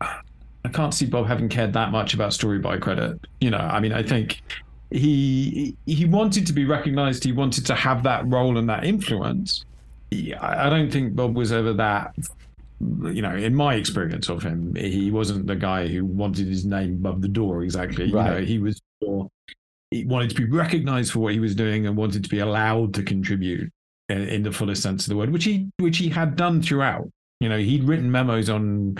I 0.00 0.68
can't 0.72 0.92
see 0.92 1.06
Bob 1.06 1.28
having 1.28 1.48
cared 1.48 1.72
that 1.74 1.92
much 1.92 2.14
about 2.14 2.32
story 2.32 2.58
by 2.58 2.78
credit. 2.78 3.20
You 3.40 3.50
know, 3.50 3.58
I 3.58 3.78
mean, 3.78 3.92
I 3.92 4.02
think 4.02 4.42
he 4.90 5.76
he 5.86 6.04
wanted 6.04 6.48
to 6.48 6.52
be 6.52 6.64
recognized. 6.64 7.22
He 7.22 7.30
wanted 7.30 7.64
to 7.66 7.76
have 7.76 8.02
that 8.02 8.26
role 8.26 8.58
and 8.58 8.68
that 8.68 8.82
influence. 8.82 9.64
I 10.12 10.66
I 10.66 10.68
don't 10.68 10.90
think 10.90 11.14
Bob 11.14 11.36
was 11.36 11.52
ever 11.52 11.72
that. 11.74 12.16
You 12.80 13.22
know, 13.22 13.36
in 13.36 13.54
my 13.54 13.76
experience 13.76 14.28
of 14.28 14.42
him, 14.42 14.74
he 14.74 15.12
wasn't 15.12 15.46
the 15.46 15.54
guy 15.54 15.86
who 15.86 16.04
wanted 16.04 16.48
his 16.48 16.64
name 16.66 16.94
above 16.94 17.22
the 17.22 17.28
door. 17.28 17.62
Exactly. 17.62 18.06
You 18.06 18.14
know, 18.14 18.38
he 18.38 18.58
was 18.58 18.82
more 19.00 19.30
he 19.92 20.04
wanted 20.04 20.30
to 20.30 20.36
be 20.36 20.44
recognized 20.44 21.12
for 21.12 21.20
what 21.20 21.32
he 21.32 21.40
was 21.40 21.54
doing 21.54 21.86
and 21.86 21.96
wanted 21.96 22.24
to 22.24 22.30
be 22.30 22.38
allowed 22.38 22.94
to 22.94 23.02
contribute 23.02 23.70
in, 24.08 24.28
in 24.28 24.42
the 24.42 24.52
fullest 24.52 24.82
sense 24.82 25.04
of 25.04 25.10
the 25.10 25.16
word, 25.16 25.30
which 25.30 25.44
he 25.44 25.68
which 25.78 25.98
he 25.98 26.08
had 26.08 26.36
done 26.36 26.62
throughout. 26.62 27.08
You 27.40 27.48
know, 27.48 27.58
he'd 27.58 27.84
written 27.84 28.10
memos 28.10 28.48
on 28.48 28.96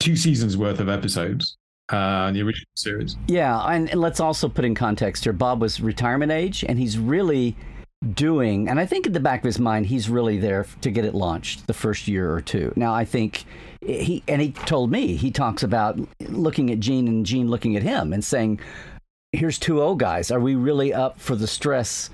two 0.00 0.16
seasons 0.16 0.56
worth 0.56 0.80
of 0.80 0.88
episodes 0.88 1.56
uh, 1.88 2.32
the 2.32 2.42
original 2.42 2.68
series. 2.74 3.16
Yeah, 3.28 3.60
and, 3.60 3.90
and 3.90 4.00
let's 4.00 4.20
also 4.20 4.48
put 4.48 4.64
in 4.64 4.74
context 4.74 5.24
here. 5.24 5.32
Bob 5.32 5.60
was 5.60 5.80
retirement 5.80 6.32
age, 6.32 6.64
and 6.68 6.78
he's 6.78 6.98
really 6.98 7.56
doing, 8.14 8.68
and 8.68 8.78
I 8.78 8.86
think 8.86 9.06
in 9.06 9.12
the 9.12 9.20
back 9.20 9.40
of 9.40 9.44
his 9.44 9.58
mind, 9.58 9.86
he's 9.86 10.08
really 10.08 10.38
there 10.38 10.66
to 10.80 10.90
get 10.90 11.04
it 11.04 11.14
launched 11.14 11.66
the 11.66 11.74
first 11.74 12.08
year 12.08 12.32
or 12.32 12.40
two. 12.40 12.72
Now, 12.76 12.94
I 12.94 13.04
think 13.04 13.44
he, 13.80 14.22
and 14.28 14.42
he 14.42 14.52
told 14.52 14.90
me, 14.90 15.16
he 15.16 15.30
talks 15.30 15.62
about 15.62 15.98
looking 16.20 16.70
at 16.70 16.80
Gene 16.80 17.08
and 17.08 17.24
Gene 17.24 17.48
looking 17.48 17.76
at 17.76 17.82
him 17.82 18.12
and 18.12 18.24
saying, 18.24 18.60
here's 19.36 19.58
two 19.58 19.82
old 19.82 19.98
guys. 19.98 20.30
Are 20.30 20.40
we 20.40 20.54
really 20.54 20.92
up 20.92 21.20
for 21.20 21.36
the 21.36 21.46
stress 21.46 22.10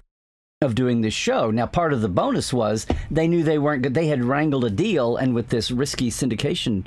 of 0.62 0.74
doing 0.74 1.00
this 1.00 1.14
show. 1.14 1.50
Now, 1.50 1.66
part 1.66 1.92
of 1.92 2.00
the 2.00 2.08
bonus 2.08 2.52
was 2.52 2.86
they 3.10 3.28
knew 3.28 3.42
they 3.42 3.58
weren't 3.58 3.82
good. 3.82 3.94
They 3.94 4.06
had 4.06 4.24
wrangled 4.24 4.64
a 4.64 4.70
deal, 4.70 5.16
and 5.16 5.34
with 5.34 5.48
this 5.48 5.70
risky 5.70 6.10
syndication 6.10 6.86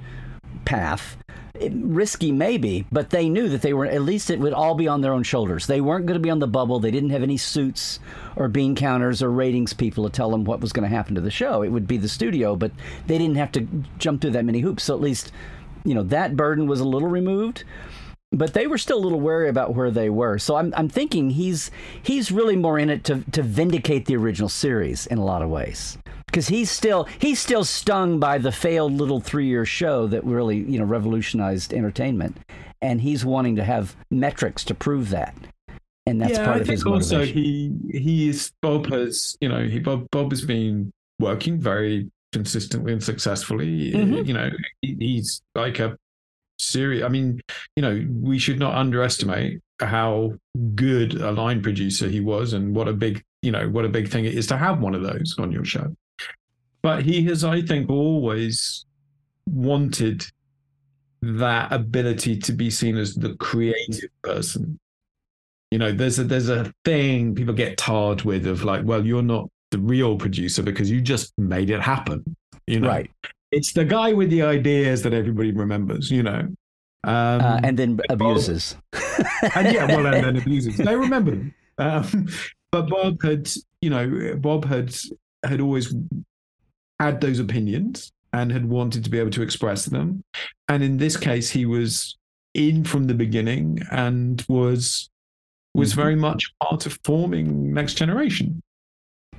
path, 0.64 1.18
it, 1.54 1.72
risky 1.76 2.32
maybe, 2.32 2.86
but 2.92 3.10
they 3.10 3.30
knew 3.30 3.48
that 3.50 3.62
they 3.62 3.74
were 3.74 3.86
at 3.86 4.02
least 4.02 4.30
it 4.30 4.40
would 4.40 4.54
all 4.54 4.76
be 4.76 4.88
on 4.88 5.02
their 5.02 5.14
own 5.14 5.24
shoulders. 5.24 5.68
They 5.68 5.82
weren't 5.82 6.06
going 6.06 6.16
to 6.16 6.24
be 6.24 6.30
on 6.30 6.40
the 6.40 6.48
bubble. 6.48 6.80
They 6.80 6.92
didn't 6.92 7.12
have 7.12 7.24
any 7.24 7.38
suits 7.38 8.00
or 8.36 8.48
bean 8.48 8.76
counters 8.76 9.22
or 9.22 9.30
ratings 9.30 9.74
people 9.74 10.04
to 10.06 10.10
tell 10.10 10.32
them 10.32 10.44
what 10.44 10.62
was 10.62 10.74
going 10.74 10.90
to 10.90 10.96
happen 10.96 11.16
to 11.16 11.22
the 11.22 11.32
show. 11.32 11.62
It 11.62 11.70
would 11.70 11.88
be 11.88 11.98
the 11.98 12.10
studio, 12.10 12.56
but 12.56 12.72
they 13.08 13.18
didn't 13.18 13.36
have 13.36 13.52
to 13.54 13.68
jump 14.00 14.22
through 14.22 14.32
that 14.32 14.46
many 14.46 14.60
hoops. 14.60 14.84
So 14.84 14.96
at 14.96 15.02
least, 15.02 15.32
you 15.84 15.94
know, 15.94 16.04
that 16.04 16.36
burden 16.36 16.68
was 16.68 16.80
a 16.80 16.88
little 16.88 17.10
removed 17.10 17.64
but 18.38 18.54
they 18.54 18.68
were 18.68 18.78
still 18.78 18.98
a 18.98 19.04
little 19.04 19.20
wary 19.20 19.50
about 19.50 19.74
where 19.76 19.90
they 19.90 20.10
were. 20.10 20.38
So 20.38 20.56
I'm 20.58 20.74
I'm 20.76 20.90
thinking 20.90 21.32
he's 21.32 21.72
he's 22.04 22.32
really 22.32 22.56
more 22.56 22.78
in 22.78 22.90
it 22.90 23.04
to 23.06 23.22
to 23.32 23.42
vindicate 23.42 24.06
the 24.06 24.16
original 24.18 24.50
series 24.50 25.08
in 25.08 25.18
a 25.18 25.26
lot 25.26 25.42
of 25.42 25.50
ways. 25.50 25.98
Because 26.28 26.48
he's 26.50 26.70
still 26.70 27.08
he's 27.20 27.40
still 27.40 27.64
stung 27.64 28.20
by 28.20 28.38
the 28.38 28.52
failed 28.52 28.94
little 28.94 29.22
three 29.22 29.48
year 29.48 29.66
show 29.66 30.06
that 30.08 30.24
really 30.26 30.58
you 30.58 30.78
know 30.78 30.86
revolutionized 30.86 31.74
entertainment, 31.74 32.38
and 32.82 33.00
he's 33.02 33.24
wanting 33.24 33.56
to 33.56 33.64
have 33.64 33.96
metrics 34.12 34.64
to 34.66 34.76
prove 34.76 35.10
that, 35.12 35.34
and 36.06 36.20
that's 36.20 36.34
yeah, 36.34 36.46
part 36.46 36.58
I 36.58 36.60
of 36.62 36.68
think 36.68 36.80
his 36.80 36.86
also 36.86 37.20
motivation. 37.20 37.80
he 37.92 38.00
he 38.00 38.30
is 38.30 38.52
Bob 38.62 38.92
has 38.92 39.38
you 39.40 39.48
know 39.48 39.64
he 39.64 39.80
Bob 39.80 40.08
Bob 40.12 40.32
has 40.32 40.44
been 40.44 40.92
working 41.20 41.58
very 41.60 42.12
consistently 42.34 42.92
and 42.92 43.02
successfully. 43.02 43.94
Mhm. 43.94 44.28
You 44.28 44.34
know 44.34 44.50
he, 44.82 44.98
he's 45.00 45.42
like 45.54 45.80
a 45.80 45.96
serious. 46.60 47.04
I 47.04 47.10
mean, 47.10 47.42
you 47.76 47.82
know, 47.82 48.06
we 48.22 48.40
should 48.40 48.60
not 48.60 48.76
underestimate 48.76 49.62
how 49.80 50.34
good 50.76 51.16
a 51.16 51.32
line 51.32 51.62
producer 51.62 52.08
he 52.08 52.22
was, 52.22 52.54
and 52.54 52.76
what 52.76 52.88
a 52.88 52.94
big 52.94 53.24
you 53.42 53.52
know 53.52 53.70
what 53.70 53.86
a 53.86 53.90
big 53.90 54.10
thing 54.10 54.26
it 54.26 54.36
is 54.36 54.48
to 54.48 54.58
have 54.58 54.80
one 54.80 54.96
of 54.96 55.04
those 55.04 55.36
on 55.38 55.52
your 55.52 55.66
show. 55.66 55.96
But 56.82 57.04
he 57.04 57.24
has, 57.26 57.44
I 57.44 57.62
think, 57.62 57.90
always 57.90 58.86
wanted 59.48 60.26
that 61.22 61.72
ability 61.72 62.38
to 62.38 62.52
be 62.52 62.70
seen 62.70 62.98
as 62.98 63.16
the 63.16 63.36
creative 63.36 64.10
person 64.22 64.80
you 65.72 65.80
know 65.80 65.92
there's 65.92 66.20
a 66.20 66.24
there's 66.24 66.50
a 66.50 66.72
thing 66.84 67.36
people 67.36 67.54
get 67.54 67.78
tarred 67.78 68.22
with 68.22 68.48
of 68.48 68.64
like 68.64 68.84
well 68.86 69.06
you're 69.06 69.22
not 69.22 69.50
the 69.72 69.80
real 69.80 70.18
producer 70.18 70.64
because 70.64 70.90
you 70.90 71.02
just 71.02 71.34
made 71.38 71.70
it 71.70 71.82
happen 71.82 72.24
you 72.68 72.80
know 72.80 72.88
right, 72.88 73.12
it's 73.52 73.74
the 73.74 73.86
guy 73.86 74.14
with 74.14 74.30
the 74.30 74.42
ideas 74.42 75.02
that 75.04 75.14
everybody 75.14 75.52
remembers 75.52 76.12
you 76.12 76.24
know. 76.24 76.42
Um 77.04 77.42
uh, 77.42 77.60
and 77.64 77.78
then 77.78 78.00
abuses. 78.10 78.76
and 79.56 79.74
yeah 79.74 79.86
well 79.88 80.06
and 80.08 80.24
then 80.26 80.38
abuses 80.42 80.78
they 80.78 80.96
remember 80.96 81.32
them. 81.32 81.54
Um, 81.78 82.28
but 82.72 82.90
bob 82.90 83.22
had 83.22 83.50
you 83.82 83.90
know 83.90 84.36
bob 84.38 84.66
had 84.66 84.96
had 85.46 85.62
always 85.62 85.94
had 87.00 87.22
those 87.22 87.40
opinions 87.40 88.12
and 88.34 88.52
had 88.52 88.66
wanted 88.68 89.04
to 89.04 89.10
be 89.10 89.20
able 89.20 89.30
to 89.32 89.42
express 89.42 89.86
them. 89.86 90.24
And 90.68 90.84
in 90.84 90.98
this 90.98 91.16
case 91.18 91.50
he 91.50 91.66
was 91.66 92.18
in 92.54 92.84
from 92.84 93.06
the 93.06 93.14
beginning 93.14 93.80
and 93.92 94.44
was 94.50 95.10
was 95.74 95.92
Mhm. 95.94 95.96
very 95.96 96.16
much 96.16 96.54
part 96.64 96.86
of 96.86 96.98
forming 97.04 97.74
next 97.74 97.96
generation 97.96 98.62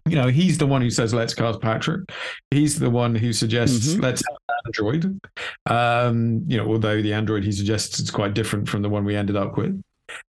you 0.06 0.16
know 0.16 0.28
he's 0.28 0.58
the 0.58 0.66
one 0.66 0.80
who 0.82 0.90
says 0.90 1.12
let's 1.14 1.34
cast 1.34 1.60
patrick. 1.60 2.02
He's 2.50 2.78
the 2.78 2.90
one 2.90 3.14
who 3.14 3.32
suggests 3.32 3.94
Mhm. 3.94 4.02
let's 4.02 4.22
have 4.28 4.36
an 4.48 4.54
android. 4.66 5.20
Um 5.66 6.44
you 6.46 6.56
know 6.56 6.66
although 6.66 7.02
the 7.02 7.12
android 7.12 7.44
he 7.44 7.52
suggests 7.52 7.98
is 8.00 8.10
quite 8.10 8.34
different 8.34 8.68
from 8.68 8.82
the 8.82 8.88
one 8.88 9.04
we 9.04 9.16
ended 9.16 9.36
up 9.36 9.56
with. 9.56 9.80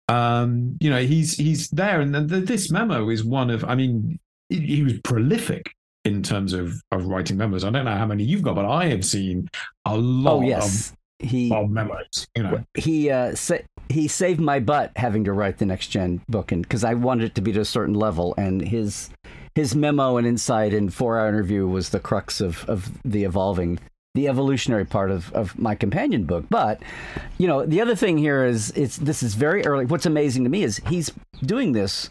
Um 0.07 0.77
you 0.79 0.89
know 0.89 1.01
he's 1.01 1.35
he's 1.37 1.69
there. 1.69 2.01
And 2.01 2.13
then 2.13 2.27
the, 2.27 2.39
this 2.39 2.71
memo 2.71 3.09
is 3.09 3.23
one 3.23 3.49
of 3.49 3.63
i 3.65 3.75
mean 3.75 4.19
he, 4.49 4.59
he 4.59 4.83
was 4.83 4.99
prolific 5.01 5.71
in 6.05 6.23
terms 6.23 6.53
of 6.53 6.73
of 6.91 7.05
writing 7.05 7.37
memos. 7.37 7.63
I 7.63 7.69
don't 7.69 7.85
know 7.85 7.95
how 7.95 8.05
many 8.07 8.23
you've 8.23 8.41
got 8.41 8.55
but 8.55 8.65
i 8.65 8.85
have 8.85 9.05
seen 9.05 9.47
a 9.85 9.95
lot 9.95 10.37
Oh 10.37 10.41
yes, 10.41 10.93
he 11.19 11.51
of, 11.51 11.65
of 11.65 11.69
memos 11.69 12.27
you 12.35 12.43
know. 12.43 12.63
He 12.75 13.09
uh, 13.11 13.35
sa- 13.35 13.57
he 13.89 14.07
saved 14.07 14.39
my 14.39 14.59
butt 14.59 14.91
having 14.95 15.23
to 15.25 15.33
write 15.33 15.57
the 15.57 15.65
next 15.65 15.87
gen 15.87 16.21
book, 16.29 16.51
and 16.51 16.61
because 16.61 16.83
I 16.83 16.93
wanted 16.93 17.25
it 17.25 17.35
to 17.35 17.41
be 17.41 17.51
to 17.53 17.59
a 17.61 17.65
certain 17.65 17.95
level, 17.95 18.33
and 18.37 18.61
his 18.61 19.09
his 19.59 19.75
memo 19.75 20.17
and 20.17 20.25
insight 20.27 20.73
and 20.73 20.93
four 20.93 21.17
hour 21.19 21.27
interview 21.29 21.67
was 21.67 21.89
the 21.89 21.99
crux 21.99 22.41
of 22.41 22.51
of 22.69 22.79
the 23.03 23.23
evolving. 23.23 23.79
The 24.15 24.27
evolutionary 24.27 24.85
part 24.85 25.11
of, 25.11 25.31
of 25.33 25.57
my 25.59 25.75
companion 25.75 26.23
book, 26.23 26.45
but 26.49 26.81
you 27.37 27.47
know 27.47 27.59
the 27.65 27.79
other 27.83 27.95
thing 27.95 28.17
here 28.17 28.43
is 28.43 28.71
it's 28.83 28.97
this 28.97 29.21
is 29.21 29.35
very 29.35 29.61
early. 29.65 29.85
What's 29.85 30.07
amazing 30.07 30.43
to 30.45 30.49
me 30.49 30.63
is 30.63 30.81
he's 30.87 31.11
doing 31.45 31.73
this 31.73 32.09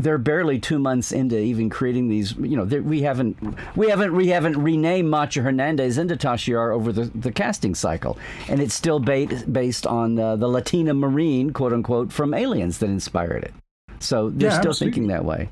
they're 0.00 0.18
barely 0.18 0.60
two 0.60 0.78
months 0.78 1.10
into 1.10 1.36
even 1.36 1.68
creating 1.68 2.08
these. 2.08 2.32
You 2.36 2.56
know, 2.56 2.64
we 2.94 3.02
haven't 3.02 3.36
we 3.76 3.88
haven't 3.88 4.14
we 4.14 4.28
haven't 4.28 4.56
renamed 4.62 5.08
Macha 5.10 5.40
Hernandez 5.42 5.98
into 5.98 6.16
Tasha 6.16 6.48
Yar 6.48 6.70
over 6.70 6.92
the, 6.92 7.06
the 7.26 7.32
casting 7.32 7.74
cycle, 7.74 8.16
and 8.48 8.60
it's 8.60 8.74
still 8.74 9.00
ba- 9.00 9.42
based 9.50 9.86
on 9.88 10.18
uh, 10.18 10.36
the 10.36 10.46
Latina 10.48 10.94
Marine, 10.94 11.52
quote 11.52 11.72
unquote, 11.72 12.12
from 12.12 12.32
Aliens 12.32 12.78
that 12.78 12.90
inspired 12.90 13.42
it. 13.42 13.54
So 13.98 14.30
they're 14.30 14.50
Yeah, 14.50 14.60
still 14.60 14.70
absolutely. 14.70 14.86
thinking 14.94 15.08
that 15.08 15.24
way. 15.24 15.48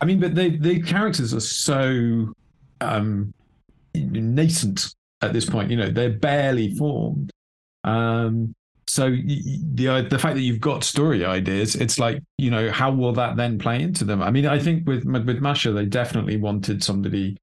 I 0.00 0.04
mean, 0.04 0.20
but 0.20 0.34
they 0.34 0.50
the 0.50 0.82
characters 0.82 1.32
are 1.34 1.40
so 1.40 2.32
um, 2.80 3.32
nascent 3.94 4.94
at 5.22 5.32
this 5.32 5.48
point. 5.48 5.70
You 5.70 5.76
know, 5.76 5.90
they're 5.90 6.10
barely 6.10 6.74
formed. 6.74 7.30
Um, 7.84 8.54
so 8.88 9.10
the 9.10 9.88
uh, 9.88 10.02
the 10.02 10.18
fact 10.18 10.36
that 10.36 10.42
you've 10.42 10.60
got 10.60 10.84
story 10.84 11.24
ideas, 11.24 11.74
it's 11.74 11.98
like 11.98 12.22
you 12.38 12.50
know, 12.50 12.70
how 12.70 12.92
will 12.92 13.12
that 13.12 13.36
then 13.36 13.58
play 13.58 13.82
into 13.82 14.04
them? 14.04 14.22
I 14.22 14.30
mean, 14.30 14.46
I 14.46 14.58
think 14.58 14.86
with 14.86 15.04
with 15.04 15.40
Masha, 15.40 15.72
they 15.72 15.86
definitely 15.86 16.36
wanted 16.36 16.84
somebody 16.84 17.36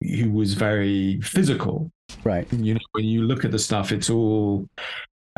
who 0.00 0.30
was 0.30 0.54
very 0.54 1.20
physical. 1.20 1.90
Right. 2.24 2.50
You 2.52 2.74
know, 2.74 2.80
when 2.92 3.04
you 3.04 3.22
look 3.22 3.44
at 3.44 3.50
the 3.50 3.58
stuff, 3.58 3.92
it's 3.92 4.10
all 4.10 4.68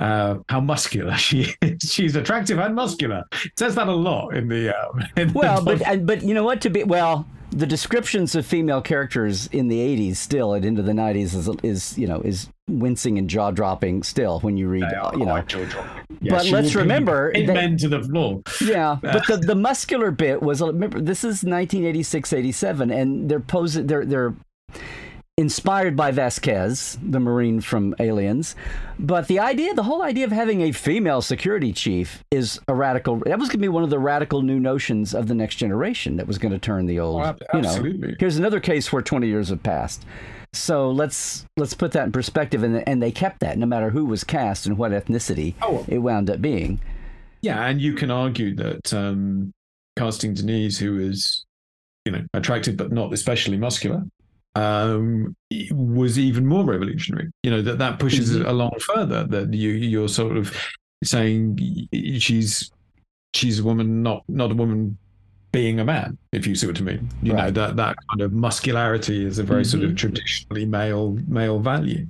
uh, 0.01 0.39
how 0.49 0.61
muscular 0.61 1.15
she 1.17 1.55
is. 1.63 1.93
She's 1.93 2.17
attractive 2.17 2.59
and 2.59 2.75
muscular. 2.75 3.23
It 3.45 3.53
says 3.59 3.75
that 3.77 3.89
a 3.89 3.93
lot 3.93 4.35
in 4.35 4.49
the. 4.49 4.77
Um, 4.77 5.05
in 5.17 5.29
the 5.29 5.39
Well, 5.39 5.65
but 5.65 5.87
and, 5.87 6.07
but 6.07 6.23
you 6.23 6.35
know 6.35 6.45
what? 6.45 6.61
To 6.63 6.71
be 6.71 6.85
well, 6.85 7.27
the 7.51 7.67
descriptions 7.67 8.35
of 8.35 8.47
female 8.47 8.81
characters 8.81 9.47
in 9.49 9.69
the 9.69 9.79
'80s, 9.79 10.17
still 10.17 10.55
and 10.55 10.65
into 10.65 10.83
the 10.83 10.93
'90s, 10.93 11.35
is, 11.35 11.51
is 11.63 11.99
you 11.99 12.07
know 12.07 12.21
is 12.23 12.49
wincing 12.69 13.19
and 13.19 13.29
jaw 13.29 13.51
dropping. 13.51 14.03
Still, 14.03 14.41
when 14.41 14.57
you 14.57 14.69
read, 14.69 14.85
you 15.15 15.27
know. 15.27 15.45
Yeah, 16.23 16.37
But 16.37 16.47
let's 16.51 16.75
remember 16.75 17.33
that- 17.33 17.47
men 17.47 17.77
to 17.79 17.89
the 17.89 18.03
floor. 18.03 18.43
Yeah, 18.61 18.99
but 19.03 19.27
the, 19.27 19.37
the 19.47 19.55
muscular 19.55 20.11
bit 20.11 20.43
was 20.43 20.61
remember 20.61 21.01
this 21.01 21.25
is 21.25 21.45
1986 21.45 22.33
87 22.33 22.91
and 22.91 23.29
they're 23.29 23.41
posing 23.41 23.87
they're 23.87 24.05
they're 24.05 24.35
inspired 25.41 25.97
by 25.97 26.11
Vasquez, 26.11 26.99
the 27.03 27.19
marine 27.19 27.61
from 27.61 27.95
Aliens, 27.99 28.55
but 28.99 29.27
the 29.27 29.39
idea 29.39 29.73
the 29.75 29.83
whole 29.85 30.03
idea 30.03 30.25
of 30.25 30.33
having 30.33 30.61
a 30.63 30.73
female 30.73 31.23
security 31.23 31.73
chief 31.73 32.23
is 32.31 32.61
a 32.69 32.75
radical 32.75 33.17
that 33.21 33.39
was 33.39 33.49
going 33.49 33.59
to 33.59 33.65
be 33.65 33.69
one 33.69 33.83
of 33.83 33.91
the 33.91 33.99
radical 33.99 34.43
new 34.43 34.61
notions 34.61 35.15
of 35.15 35.27
the 35.29 35.35
next 35.35 35.55
generation 35.57 36.17
that 36.17 36.27
was 36.27 36.37
going 36.39 36.53
to 36.53 36.59
turn 36.59 36.87
the 36.87 37.01
old, 37.01 37.23
Oh, 37.23 37.25
ab- 37.25 37.43
you 37.55 37.61
know. 37.63 37.69
absolutely. 37.69 38.17
Here's 38.21 38.37
another 38.37 38.61
case 38.61 38.93
where 38.93 39.03
20 39.03 39.27
years 39.27 39.49
have 39.49 39.63
passed. 39.63 40.05
So 40.53 40.91
let's 40.91 41.47
let's 41.57 41.75
put 41.75 41.93
that 41.93 42.05
in 42.05 42.13
perspective 42.13 42.63
and 42.63 42.87
and 42.89 43.01
they 43.03 43.13
kept 43.13 43.41
that 43.41 43.57
no 43.57 43.67
matter 43.67 43.91
who 43.91 44.05
was 44.05 44.25
cast 44.25 44.67
and 44.67 44.77
what 44.77 44.91
ethnicity 44.93 45.55
Oh. 45.63 45.85
it 45.89 45.99
wound 45.99 46.29
up 46.29 46.43
being. 46.43 46.81
Yeah, 47.41 47.65
and 47.67 47.81
you 47.81 47.95
can 47.95 48.11
argue 48.11 48.55
that 48.57 48.93
um, 48.93 49.53
casting 49.97 50.35
Denise, 50.35 50.77
who 50.79 50.99
is, 50.99 51.45
you 52.05 52.13
know, 52.13 52.23
attractive 52.35 52.77
but 52.77 52.93
not 52.93 53.13
especially 53.15 53.57
muscular, 53.57 54.03
um, 54.61 55.35
was 55.73 56.19
even 56.19 56.47
more 56.47 56.65
revolutionary. 56.65 57.29
You 57.43 57.51
know 57.53 57.63
that 57.63 57.79
that 57.79 57.99
pushes 57.99 58.31
Mhm. 58.33 58.41
it 58.41 58.47
along 58.47 58.73
further. 58.81 59.25
That 59.27 59.55
you 59.55 59.71
you're 59.71 60.09
sort 60.09 60.37
of 60.37 60.55
saying 61.05 61.59
she's 62.19 62.71
she's 63.35 63.59
a 63.61 63.65
woman, 63.65 64.03
not 64.03 64.23
not 64.29 64.51
a 64.51 64.55
woman 64.55 64.99
being 65.53 65.81
a 65.81 65.85
man. 65.85 66.17
If 66.33 66.47
you 66.47 66.55
see 66.55 66.67
what 66.67 66.79
I 66.81 66.85
mean, 66.85 67.09
you 67.23 67.33
know 67.33 67.51
that 67.51 67.77
that 67.77 67.97
kind 68.11 68.21
of 68.21 68.33
muscularity 68.33 69.25
is 69.25 69.39
a 69.39 69.43
very 69.43 69.65
sort 69.65 69.83
of 69.85 69.97
traditionally 69.97 70.67
male 70.67 71.17
male 71.27 71.59
value. 71.59 72.07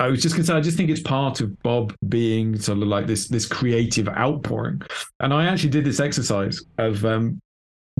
I 0.00 0.08
was 0.08 0.20
just 0.20 0.34
going 0.34 0.42
to 0.44 0.46
say, 0.48 0.56
I 0.56 0.60
just 0.60 0.76
think 0.76 0.90
it's 0.90 1.00
part 1.00 1.40
of 1.40 1.62
Bob 1.62 1.94
being 2.08 2.58
sort 2.58 2.78
of 2.82 2.88
like 2.88 3.06
this 3.06 3.28
this 3.28 3.46
creative 3.46 4.08
outpouring. 4.08 4.82
And 5.20 5.32
I 5.32 5.46
actually 5.46 5.70
did 5.70 5.84
this 5.84 6.00
exercise 6.00 6.60
of 6.78 7.04
um, 7.04 7.38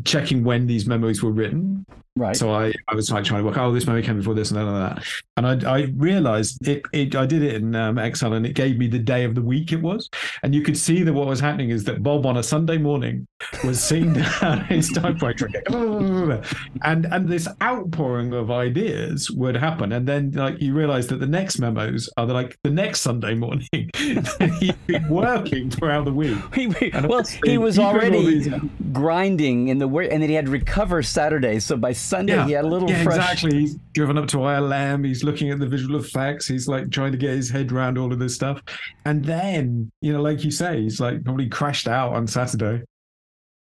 checking 0.04 0.44
when 0.44 0.66
these 0.66 0.86
memos 0.86 1.22
were 1.22 1.32
written. 1.32 1.86
Right. 2.16 2.34
So 2.34 2.50
I, 2.50 2.72
I 2.88 2.94
was 2.94 3.10
like 3.10 3.24
trying 3.24 3.42
to 3.42 3.44
work. 3.44 3.58
Oh, 3.58 3.70
this 3.72 3.86
memo 3.86 4.00
came 4.00 4.16
before 4.16 4.32
this 4.32 4.50
and 4.50 4.58
then 4.58 4.66
that. 4.66 5.04
And 5.36 5.66
I, 5.66 5.70
I 5.70 5.82
realized 5.96 6.66
it, 6.66 6.82
it. 6.94 7.14
I 7.14 7.26
did 7.26 7.42
it 7.42 7.56
in 7.56 7.74
um, 7.76 7.98
Excel, 7.98 8.32
and 8.32 8.46
it 8.46 8.54
gave 8.54 8.78
me 8.78 8.86
the 8.86 8.98
day 8.98 9.24
of 9.24 9.34
the 9.34 9.42
week 9.42 9.70
it 9.70 9.82
was. 9.82 10.08
And 10.42 10.54
you 10.54 10.62
could 10.62 10.78
see 10.78 11.02
that 11.02 11.12
what 11.12 11.26
was 11.26 11.40
happening 11.40 11.68
is 11.68 11.84
that 11.84 12.02
Bob 12.02 12.24
on 12.24 12.38
a 12.38 12.42
Sunday 12.42 12.78
morning 12.78 13.26
was 13.64 13.84
sitting 13.84 14.14
down 14.40 14.64
his 14.64 14.90
typewriter, 14.90 15.50
and 15.68 17.04
and 17.04 17.28
this 17.28 17.48
outpouring 17.62 18.32
of 18.32 18.50
ideas 18.50 19.30
would 19.30 19.54
happen. 19.54 19.92
And 19.92 20.08
then 20.08 20.30
like 20.30 20.58
you 20.58 20.72
realize 20.72 21.08
that 21.08 21.20
the 21.20 21.26
next 21.26 21.58
memos 21.58 22.08
are 22.16 22.24
like 22.24 22.58
the 22.62 22.70
next 22.70 23.02
Sunday 23.02 23.34
morning. 23.34 23.68
He'd 23.94 24.86
been 24.86 25.06
working 25.10 25.68
throughout 25.68 26.06
the 26.06 26.14
week. 26.14 26.38
He, 26.54 26.68
well, 27.06 27.24
he 27.44 27.58
was 27.58 27.76
he 27.76 27.82
put 27.82 27.86
all 27.86 27.96
already 27.96 28.50
grinding 28.94 29.68
in 29.68 29.76
the 29.76 29.85
work, 29.88 30.08
and 30.10 30.22
then 30.22 30.28
he 30.28 30.34
had 30.34 30.46
to 30.46 30.50
recover 30.50 31.02
Saturday. 31.02 31.58
So 31.60 31.76
by 31.76 31.92
Sunday, 31.92 32.42
he 32.44 32.52
had 32.52 32.64
a 32.64 32.68
little 32.68 32.88
yeah, 32.90 33.02
fresh. 33.02 33.16
exactly. 33.16 33.60
He's 33.60 33.78
driven 33.94 34.18
up 34.18 34.28
to 34.28 34.38
ILM. 34.38 35.04
He's 35.06 35.24
looking 35.24 35.50
at 35.50 35.58
the 35.58 35.66
visual 35.66 35.98
effects. 35.98 36.46
He's 36.46 36.68
like 36.68 36.90
trying 36.90 37.12
to 37.12 37.18
get 37.18 37.30
his 37.30 37.50
head 37.50 37.72
around 37.72 37.98
all 37.98 38.12
of 38.12 38.18
this 38.18 38.34
stuff. 38.34 38.60
And 39.04 39.24
then, 39.24 39.90
you 40.00 40.12
know, 40.12 40.22
like 40.22 40.44
you 40.44 40.50
say, 40.50 40.82
he's 40.82 41.00
like 41.00 41.24
probably 41.24 41.48
crashed 41.48 41.88
out 41.88 42.14
on 42.14 42.26
Saturday. 42.26 42.84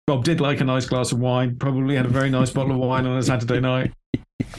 Bob 0.06 0.24
did 0.24 0.40
like 0.40 0.60
a 0.60 0.64
nice 0.64 0.86
glass 0.86 1.12
of 1.12 1.20
wine, 1.20 1.56
probably 1.56 1.94
had 1.94 2.06
a 2.06 2.10
very 2.10 2.28
nice 2.28 2.50
bottle 2.50 2.72
of 2.72 2.78
wine 2.78 3.06
on 3.06 3.16
a 3.16 3.22
Saturday 3.22 3.60
night. 3.60 3.92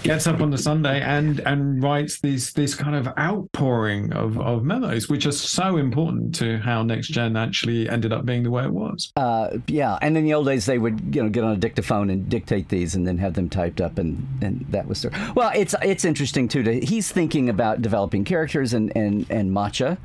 Gets 0.04 0.28
up 0.28 0.42
on 0.42 0.52
the 0.52 0.58
Sunday 0.58 1.00
and 1.02 1.40
and 1.42 1.82
writes 1.82 2.20
this 2.20 2.52
this 2.52 2.76
kind 2.76 2.94
of 2.94 3.08
outpouring 3.18 4.12
of, 4.12 4.38
of 4.38 4.66
memos, 4.66 5.08
which 5.08 5.26
are 5.26 5.32
so 5.32 5.78
important 5.78 6.36
to 6.36 6.58
how 6.58 6.84
next 6.84 7.08
gen 7.08 7.38
actually 7.38 7.88
ended 7.88 8.12
up 8.12 8.26
being 8.26 8.44
the 8.44 8.52
way 8.52 8.66
it 8.66 8.72
was. 8.72 9.14
Uh, 9.16 9.58
yeah, 9.68 9.98
and 10.02 10.18
in 10.18 10.26
the 10.26 10.34
old 10.34 10.46
days, 10.46 10.66
they 10.66 10.78
would 10.78 11.16
you 11.16 11.24
know 11.24 11.30
get 11.30 11.46
on 11.46 11.54
a 11.54 11.58
dictaphone 11.58 12.10
and 12.10 12.28
dictate 12.28 12.68
these, 12.68 12.96
and 12.96 13.08
then 13.08 13.18
have 13.18 13.34
them 13.36 13.50
typed 13.50 13.80
up, 13.80 13.98
and, 13.98 14.28
and 14.42 14.66
that 14.70 14.88
was 14.88 15.02
their. 15.04 15.12
Well, 15.36 15.52
it's 15.56 15.74
it's 15.82 16.04
interesting 16.04 16.50
too. 16.50 16.64
To, 16.64 16.80
he's 16.82 17.10
thinking 17.10 17.48
about 17.48 17.82
developing 17.82 18.26
characters, 18.26 18.74
and 18.74 18.92
and 18.98 19.26
and 19.30 19.54
Macha, 19.54 19.98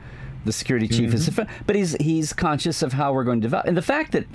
the 0.45 0.53
security 0.53 0.87
chief, 0.87 1.13
is, 1.13 1.29
but 1.67 1.75
he's 1.75 1.97
he's 1.97 2.33
conscious 2.33 2.83
of 2.83 2.93
how 2.93 3.13
we're 3.13 3.25
going 3.25 3.41
to 3.41 3.45
develop, 3.45 3.67
and 3.67 3.77
the 3.77 3.83
fact 3.83 4.13
that. 4.13 4.27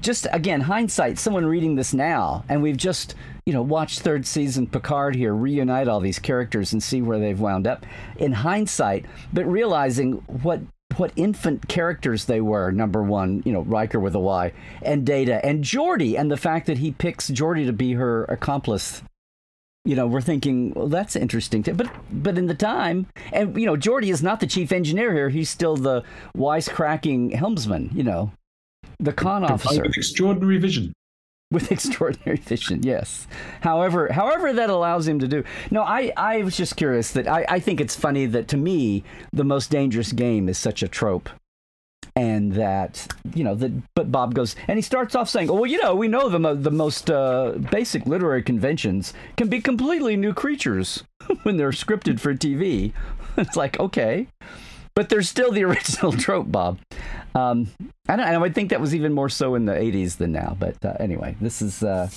Just 0.00 0.28
again, 0.30 0.60
hindsight. 0.60 1.18
Someone 1.18 1.44
reading 1.44 1.74
this 1.74 1.92
now, 1.92 2.44
and 2.48 2.62
we've 2.62 2.76
just 2.76 3.16
you 3.48 3.54
know 3.54 3.62
watch 3.62 4.00
third 4.00 4.26
season 4.26 4.66
Picard 4.66 5.16
here 5.16 5.34
reunite 5.34 5.88
all 5.88 6.00
these 6.00 6.18
characters 6.18 6.74
and 6.74 6.82
see 6.82 7.00
where 7.00 7.18
they've 7.18 7.40
wound 7.40 7.66
up. 7.66 7.86
In 8.18 8.30
hindsight, 8.30 9.06
but 9.32 9.46
realizing 9.46 10.12
what 10.42 10.60
what 10.98 11.12
infant 11.16 11.66
characters 11.66 12.26
they 12.26 12.42
were. 12.42 12.70
Number 12.70 13.02
one, 13.02 13.42
you 13.46 13.52
know, 13.52 13.62
Riker 13.62 14.00
with 14.00 14.14
a 14.14 14.18
Y, 14.18 14.52
and 14.82 15.06
Data, 15.06 15.42
and 15.42 15.64
Geordi, 15.64 16.18
and 16.18 16.30
the 16.30 16.36
fact 16.36 16.66
that 16.66 16.76
he 16.76 16.90
picks 16.90 17.30
Geordi 17.30 17.64
to 17.64 17.72
be 17.72 17.94
her 17.94 18.24
accomplice. 18.24 19.00
You 19.86 19.96
know, 19.96 20.06
we're 20.06 20.20
thinking, 20.20 20.74
well, 20.76 20.88
that's 20.88 21.16
interesting. 21.16 21.62
Too. 21.62 21.72
But 21.72 21.90
but 22.12 22.36
in 22.36 22.48
the 22.48 22.54
time, 22.54 23.06
and 23.32 23.58
you 23.58 23.64
know, 23.64 23.76
Geordi 23.76 24.12
is 24.12 24.22
not 24.22 24.40
the 24.40 24.46
chief 24.46 24.72
engineer 24.72 25.14
here. 25.14 25.30
He's 25.30 25.48
still 25.48 25.74
the 25.74 26.02
wisecracking 26.36 27.32
helmsman. 27.34 27.92
You 27.94 28.02
know, 28.02 28.30
the 29.00 29.14
conn 29.14 29.42
officer 29.42 29.80
With 29.80 29.96
extraordinary 29.96 30.58
vision. 30.58 30.92
with 31.52 31.72
extraordinary 31.72 32.36
vision 32.36 32.82
yes. 32.82 33.26
However 33.62 34.12
however 34.12 34.52
that 34.52 34.68
allows 34.68 35.08
him 35.08 35.18
to 35.20 35.28
do 35.28 35.44
no 35.70 35.82
i 35.82 36.12
i 36.16 36.42
was 36.42 36.56
just 36.56 36.76
curious 36.76 37.12
that 37.12 37.26
i 37.26 37.44
i 37.48 37.58
think 37.58 37.80
it's 37.80 37.96
funny 37.96 38.26
that 38.26 38.48
to 38.48 38.56
me 38.58 39.02
the 39.32 39.44
most 39.44 39.70
dangerous 39.70 40.12
game 40.12 40.48
is 40.48 40.58
such 40.58 40.82
a 40.82 40.88
trope. 40.88 41.30
And 42.14 42.54
that 42.54 43.06
you 43.34 43.44
know 43.44 43.54
that 43.54 43.70
but 43.94 44.10
bob 44.10 44.34
goes 44.34 44.56
and 44.66 44.76
he 44.76 44.82
starts 44.82 45.14
off 45.14 45.28
saying 45.28 45.48
well 45.48 45.66
you 45.66 45.80
know 45.80 45.94
we 45.94 46.08
know 46.08 46.28
the, 46.28 46.40
mo- 46.40 46.54
the 46.54 46.70
most 46.70 47.10
uh, 47.10 47.52
basic 47.70 48.06
literary 48.06 48.42
conventions 48.42 49.14
can 49.36 49.48
be 49.48 49.60
completely 49.60 50.16
new 50.16 50.34
creatures 50.34 51.04
when 51.44 51.56
they're 51.56 51.70
scripted 51.70 52.18
for 52.18 52.34
tv 52.34 52.92
it's 53.36 53.56
like 53.56 53.78
okay 53.78 54.26
but 54.98 55.10
there's 55.10 55.28
still 55.28 55.52
the 55.52 55.62
original 55.70 56.10
trope, 56.10 56.50
Bob. 56.50 56.80
Um, 57.32 57.68
I 58.08 58.16
don't. 58.16 58.26
I 58.26 58.36
would 58.36 58.52
think 58.52 58.70
that 58.70 58.80
was 58.80 58.96
even 58.96 59.12
more 59.12 59.28
so 59.28 59.54
in 59.54 59.64
the 59.64 59.72
'80s 59.72 60.16
than 60.16 60.32
now. 60.32 60.56
But 60.58 60.84
uh, 60.84 60.94
anyway, 60.98 61.36
this 61.40 61.62
is. 61.62 61.84
Uh, 61.84 62.10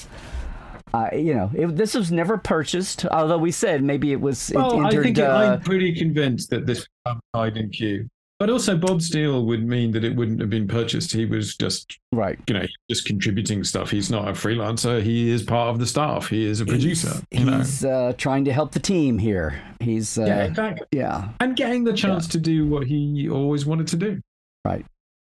uh, 0.92 1.10
you 1.14 1.36
know, 1.36 1.52
it, 1.54 1.78
this 1.78 1.94
was 1.94 2.12
never 2.12 2.40
purchased. 2.40 3.06
Although 3.06 3.38
we 3.38 3.52
said 3.52 3.84
maybe 3.84 4.12
it 4.12 4.20
was. 4.20 4.50
It 4.50 4.58
Well, 4.58 4.84
entered, 4.84 5.00
I 5.00 5.04
think 5.04 5.18
it, 5.20 5.24
uh, 5.24 5.38
I'm 5.38 5.62
pretty 5.62 5.94
convinced 5.94 6.50
that 6.50 6.66
this 6.66 6.88
died 7.36 7.56
in 7.56 7.70
queue. 7.70 8.10
But 8.42 8.50
also, 8.50 8.76
Bob 8.76 9.04
Steele 9.04 9.46
would 9.46 9.68
mean 9.68 9.92
that 9.92 10.04
it 10.04 10.16
wouldn't 10.16 10.40
have 10.40 10.50
been 10.50 10.68
purchased. 10.68 11.12
He 11.12 11.26
was 11.26 11.56
just, 11.56 12.00
right. 12.12 12.40
you 12.48 12.56
know, 12.56 12.66
just 12.90 13.06
contributing 13.06 13.64
stuff. 13.64 13.92
He's 13.92 14.10
not 14.10 14.28
a 14.28 14.32
freelancer. 14.32 15.00
He 15.00 15.30
is 15.30 15.44
part 15.44 15.70
of 15.70 15.78
the 15.78 15.86
staff. 15.86 16.28
He 16.28 16.48
is 16.48 16.60
a 16.60 16.66
producer. 16.66 17.22
He's, 17.30 17.40
you 17.40 17.46
know. 17.46 17.58
he's 17.60 17.86
uh, 17.86 18.14
trying 18.18 18.46
to 18.46 18.52
help 18.52 18.72
the 18.72 18.80
team 18.80 19.20
here. 19.20 19.62
He's. 19.80 20.18
Uh, 20.18 20.26
yeah, 20.26 20.44
exactly. 20.46 20.88
yeah. 20.92 21.30
And 21.40 21.56
getting 21.56 21.84
the 21.84 21.94
chance 21.94 22.26
to 22.30 22.40
do 22.40 22.66
what 22.66 22.88
he 22.88 23.30
always 23.30 23.68
wanted 23.68 23.86
to 23.90 23.96
do. 23.98 24.20
Right. 24.66 24.88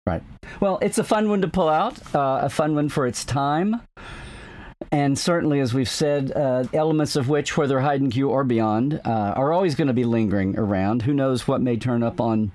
Right. 0.06 0.22
Well, 0.60 0.78
it's 0.82 0.98
a 0.98 1.04
fun 1.04 1.30
one 1.30 1.40
to 1.40 1.48
pull 1.48 1.70
out, 1.70 2.14
uh, 2.14 2.40
a 2.42 2.50
fun 2.50 2.74
one 2.74 2.90
for 2.90 3.06
its 3.06 3.24
time. 3.24 3.80
And 4.92 5.18
certainly, 5.18 5.60
as 5.60 5.74
we've 5.74 5.88
said, 5.88 6.32
uh, 6.32 6.64
elements 6.72 7.16
of 7.16 7.28
which, 7.28 7.56
whether 7.56 7.80
hide 7.80 8.00
and 8.00 8.12
Q 8.12 8.28
or 8.30 8.44
beyond, 8.44 9.00
uh, 9.04 9.32
are 9.34 9.52
always 9.52 9.74
going 9.74 9.88
to 9.88 9.94
be 9.94 10.04
lingering 10.04 10.58
around. 10.58 11.02
Who 11.02 11.14
knows 11.14 11.48
what 11.48 11.60
may 11.60 11.76
turn 11.76 12.02
up 12.02 12.20
on 12.20 12.52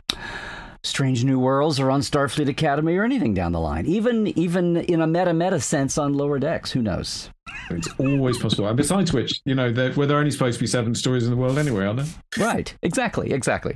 Strange 0.83 1.23
New 1.23 1.39
Worlds 1.39 1.79
or 1.79 1.89
on 1.89 2.01
Starfleet 2.01 2.49
Academy 2.49 2.95
or 2.97 3.03
anything 3.03 3.33
down 3.33 3.53
the 3.53 3.59
line. 3.59 3.85
Even 3.85 4.27
even 4.37 4.77
in 4.77 5.01
a 5.01 5.07
meta 5.07 5.33
meta 5.33 5.59
sense 5.59 5.97
on 5.97 6.13
lower 6.13 6.39
decks. 6.39 6.71
Who 6.71 6.81
knows? 6.81 7.29
It's 7.69 7.87
always 7.99 8.37
possible. 8.37 8.67
And 8.67 8.75
besides 8.75 9.13
which, 9.13 9.41
you 9.45 9.55
know, 9.55 9.71
there, 9.71 9.93
well, 9.93 10.07
there 10.07 10.17
are 10.17 10.19
only 10.19 10.31
supposed 10.31 10.57
to 10.57 10.63
be 10.63 10.67
seven 10.67 10.93
stories 10.95 11.23
in 11.23 11.29
the 11.31 11.37
world 11.37 11.57
anyway, 11.57 11.85
aren't 11.85 11.99
there? 11.99 12.45
Right. 12.45 12.75
Exactly. 12.81 13.31
Exactly. 13.31 13.75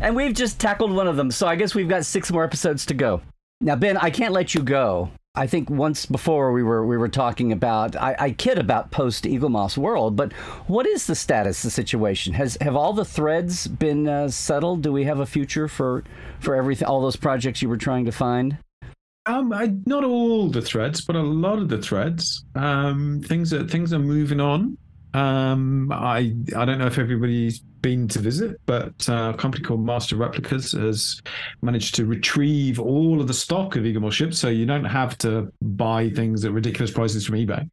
And 0.00 0.14
we've 0.14 0.34
just 0.34 0.60
tackled 0.60 0.92
one 0.92 1.06
of 1.06 1.16
them. 1.16 1.30
So 1.30 1.46
I 1.46 1.56
guess 1.56 1.74
we've 1.74 1.88
got 1.88 2.04
six 2.04 2.30
more 2.30 2.44
episodes 2.44 2.84
to 2.86 2.94
go. 2.94 3.22
Now, 3.60 3.76
Ben, 3.76 3.96
I 3.96 4.10
can't 4.10 4.32
let 4.32 4.54
you 4.54 4.62
go. 4.62 5.10
I 5.36 5.48
think 5.48 5.68
once 5.68 6.06
before 6.06 6.52
we 6.52 6.62
were 6.62 6.86
we 6.86 6.96
were 6.96 7.08
talking 7.08 7.50
about 7.50 7.96
I, 7.96 8.14
I 8.18 8.30
kid 8.30 8.56
about 8.56 8.92
post 8.92 9.24
Eaglemoss 9.24 9.76
World, 9.76 10.14
but 10.14 10.32
what 10.68 10.86
is 10.86 11.08
the 11.08 11.16
status, 11.16 11.62
the 11.62 11.70
situation? 11.70 12.34
Has 12.34 12.56
have 12.60 12.76
all 12.76 12.92
the 12.92 13.04
threads 13.04 13.66
been 13.66 14.06
uh, 14.06 14.28
settled? 14.28 14.82
Do 14.82 14.92
we 14.92 15.02
have 15.04 15.18
a 15.18 15.26
future 15.26 15.66
for 15.66 16.04
for 16.38 16.54
everything, 16.54 16.86
all 16.86 17.02
those 17.02 17.16
projects 17.16 17.62
you 17.62 17.68
were 17.68 17.76
trying 17.76 18.04
to 18.04 18.12
find? 18.12 18.58
Um, 19.26 19.52
I, 19.52 19.74
not 19.86 20.04
all 20.04 20.50
the 20.50 20.62
threads, 20.62 21.00
but 21.00 21.16
a 21.16 21.22
lot 21.22 21.58
of 21.58 21.68
the 21.68 21.78
threads. 21.78 22.44
Um, 22.54 23.20
things 23.24 23.52
are 23.52 23.66
things 23.66 23.92
are 23.92 23.98
moving 23.98 24.38
on. 24.40 24.78
Um, 25.14 25.92
I 25.92 26.34
I 26.56 26.64
don't 26.64 26.78
know 26.78 26.86
if 26.86 26.98
everybody's 26.98 27.60
been 27.60 28.08
to 28.08 28.18
visit, 28.18 28.60
but 28.66 29.08
uh, 29.08 29.32
a 29.34 29.38
company 29.38 29.62
called 29.64 29.84
Master 29.84 30.16
Replicas 30.16 30.72
has 30.72 31.22
managed 31.62 31.94
to 31.96 32.06
retrieve 32.06 32.80
all 32.80 33.20
of 33.20 33.28
the 33.28 33.34
stock 33.34 33.76
of 33.76 33.84
Eaglemoss 33.84 34.12
ships, 34.12 34.38
so 34.38 34.48
you 34.48 34.66
don't 34.66 34.84
have 34.84 35.16
to 35.18 35.52
buy 35.62 36.10
things 36.10 36.44
at 36.44 36.52
ridiculous 36.52 36.90
prices 36.90 37.26
from 37.26 37.36
eBay. 37.36 37.68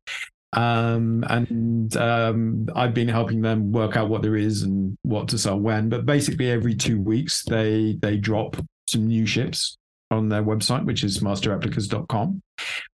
Um, 0.54 1.24
and 1.30 1.96
um, 1.98 2.68
I've 2.76 2.94
been 2.94 3.08
helping 3.08 3.42
them 3.42 3.72
work 3.72 3.96
out 3.96 4.10
what 4.10 4.22
there 4.22 4.36
is 4.36 4.64
and 4.64 4.98
what 5.04 5.30
to 5.30 5.38
sell 5.38 5.60
when. 5.60 5.90
But 5.90 6.06
basically, 6.06 6.52
every 6.52 6.76
two 6.76 7.02
weeks 7.02 7.44
they 7.46 7.98
they 8.02 8.18
drop 8.18 8.56
some 8.88 9.08
new 9.08 9.26
ships 9.26 9.78
on 10.12 10.30
their 10.30 10.44
website, 10.44 10.86
which 10.86 11.04
is 11.04 11.20
masterreplicas.com. 11.20 12.42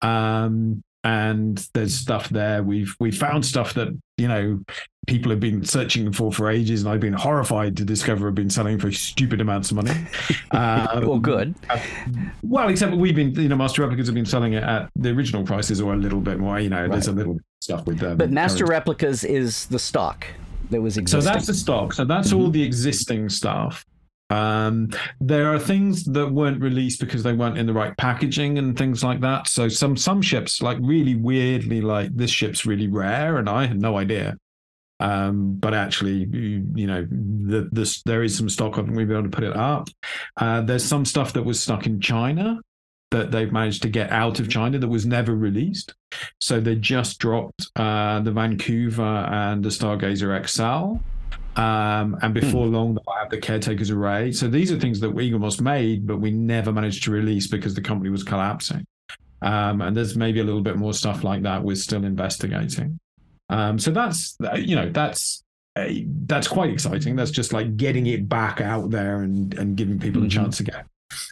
Um, 0.01 0.83
and 1.03 1.67
there's 1.73 1.93
stuff 1.93 2.29
there. 2.29 2.63
We've 2.63 2.95
we 2.99 3.11
found 3.11 3.45
stuff 3.45 3.73
that 3.73 3.89
you 4.17 4.27
know 4.27 4.59
people 5.05 5.31
have 5.31 5.39
been 5.39 5.65
searching 5.65 6.11
for 6.13 6.31
for 6.31 6.49
ages, 6.49 6.83
and 6.83 6.91
I've 6.91 6.99
been 6.99 7.13
horrified 7.13 7.75
to 7.77 7.85
discover 7.85 8.27
have 8.27 8.35
been 8.35 8.49
selling 8.49 8.79
for 8.79 8.91
stupid 8.91 9.41
amounts 9.41 9.71
of 9.71 9.77
money. 9.77 9.95
Um, 10.51 11.07
Well, 11.07 11.19
good. 11.19 11.55
Uh, 11.67 11.79
well, 12.43 12.69
except 12.69 12.93
we've 12.95 13.15
been, 13.15 13.33
you 13.33 13.49
know, 13.49 13.55
Master 13.55 13.81
Replicas 13.81 14.05
have 14.05 14.13
been 14.13 14.25
selling 14.25 14.53
it 14.53 14.63
at 14.63 14.91
the 14.95 15.09
original 15.09 15.43
prices 15.43 15.81
or 15.81 15.93
a 15.93 15.97
little 15.97 16.19
bit 16.19 16.37
more. 16.37 16.59
You 16.59 16.69
know, 16.69 16.87
there's 16.87 17.07
a 17.07 17.11
little 17.11 17.39
stuff 17.59 17.87
with 17.87 17.97
them. 17.97 18.17
But 18.17 18.29
Master 18.29 18.65
Replicas 18.65 19.23
is 19.23 19.65
the 19.67 19.79
stock 19.79 20.27
that 20.69 20.79
was 20.79 20.97
existing. 20.97 21.21
So 21.21 21.33
that's 21.33 21.47
the 21.47 21.55
stock. 21.55 21.93
So 21.93 22.05
that's 22.05 22.29
mm-hmm. 22.29 22.39
all 22.39 22.49
the 22.49 22.61
existing 22.61 23.29
stuff. 23.29 23.83
Um, 24.33 24.89
there 25.19 25.53
are 25.53 25.59
things 25.59 26.05
that 26.05 26.31
weren't 26.31 26.59
released 26.59 26.99
because 26.99 27.21
they 27.21 27.33
weren't 27.33 27.57
in 27.57 27.67
the 27.67 27.73
right 27.73 27.95
packaging 27.97 28.57
and 28.57 28.75
things 28.75 29.03
like 29.03 29.21
that. 29.21 29.47
So 29.47 29.67
some 29.67 29.95
some 29.95 30.21
ships, 30.23 30.61
like 30.61 30.77
really 30.81 31.15
weirdly, 31.15 31.81
like 31.81 32.15
this 32.15 32.31
ship's 32.31 32.65
really 32.65 32.87
rare, 32.87 33.37
and 33.37 33.47
I 33.47 33.67
had 33.67 33.79
no 33.79 33.97
idea. 33.97 34.37
Um, 34.99 35.55
but 35.55 35.73
actually, 35.73 36.27
you, 36.31 36.87
know, 36.87 37.05
the, 37.09 38.01
there 38.05 38.23
is 38.23 38.37
some 38.37 38.49
stock 38.49 38.77
of 38.77 38.87
it. 38.87 38.95
We've 38.95 39.07
been 39.07 39.17
able 39.17 39.29
to 39.29 39.35
put 39.35 39.43
it 39.43 39.55
up. 39.55 39.89
Uh, 40.37 40.61
there's 40.61 40.85
some 40.85 41.03
stuff 41.03 41.33
that 41.33 41.43
was 41.43 41.59
stuck 41.59 41.85
in 41.85 41.99
China 41.99 42.59
that 43.11 43.29
they've 43.31 43.51
managed 43.51 43.81
to 43.83 43.89
get 43.89 44.11
out 44.11 44.39
of 44.39 44.49
China 44.49 44.79
that 44.79 44.87
was 44.87 45.05
never 45.05 45.35
released. 45.35 45.93
So 46.39 46.59
they 46.59 46.75
just 46.75 47.19
dropped 47.19 47.69
uh, 47.75 48.21
the 48.21 48.31
Vancouver 48.31 49.03
and 49.03 49.63
the 49.63 49.69
Stargazer 49.69 50.47
XL. 50.47 51.03
Um, 51.55 52.17
and 52.21 52.33
before 52.33 52.65
long, 52.65 52.95
they'll 52.95 53.15
have 53.15 53.29
the 53.29 53.37
Caretaker's 53.37 53.91
Array. 53.91 54.31
So 54.31 54.47
these 54.47 54.71
are 54.71 54.79
things 54.79 54.99
that 55.01 55.13
Eaglemoss 55.15 55.61
made, 55.61 56.07
but 56.07 56.17
we 56.17 56.31
never 56.31 56.71
managed 56.71 57.03
to 57.03 57.11
release 57.11 57.47
because 57.47 57.75
the 57.75 57.81
company 57.81 58.09
was 58.09 58.23
collapsing. 58.23 58.85
Um, 59.41 59.81
and 59.81 59.95
there's 59.95 60.15
maybe 60.15 60.39
a 60.39 60.43
little 60.43 60.61
bit 60.61 60.77
more 60.77 60.93
stuff 60.93 61.23
like 61.23 61.43
that 61.43 61.63
we're 61.63 61.75
still 61.75 62.05
investigating. 62.05 62.99
Um, 63.49 63.77
so 63.77 63.91
that's 63.91 64.37
you 64.55 64.75
know 64.75 64.89
that's 64.89 65.43
uh, 65.75 65.89
that's 66.25 66.47
quite 66.47 66.71
exciting. 66.71 67.15
That's 67.15 67.29
just 67.29 67.51
like 67.51 67.75
getting 67.75 68.07
it 68.07 68.29
back 68.29 68.61
out 68.61 68.89
there 68.89 69.21
and 69.21 69.53
and 69.55 69.75
giving 69.75 69.99
people 69.99 70.21
mm-hmm. 70.21 70.27
a 70.27 70.43
chance 70.43 70.59
again. 70.61 70.85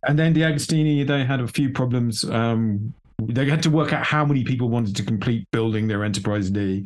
And 0.07 0.19
then 0.19 0.33
the 0.33 0.41
Agostini, 0.41 1.07
they 1.07 1.23
had 1.23 1.39
a 1.39 1.47
few 1.47 1.71
problems. 1.71 2.23
Um, 2.25 2.93
they 3.19 3.49
had 3.49 3.63
to 3.63 3.69
work 3.69 3.93
out 3.93 4.05
how 4.05 4.25
many 4.25 4.43
people 4.43 4.69
wanted 4.69 4.95
to 4.97 5.03
complete 5.03 5.47
building 5.51 5.87
their 5.87 6.03
Enterprise 6.03 6.49
D 6.49 6.85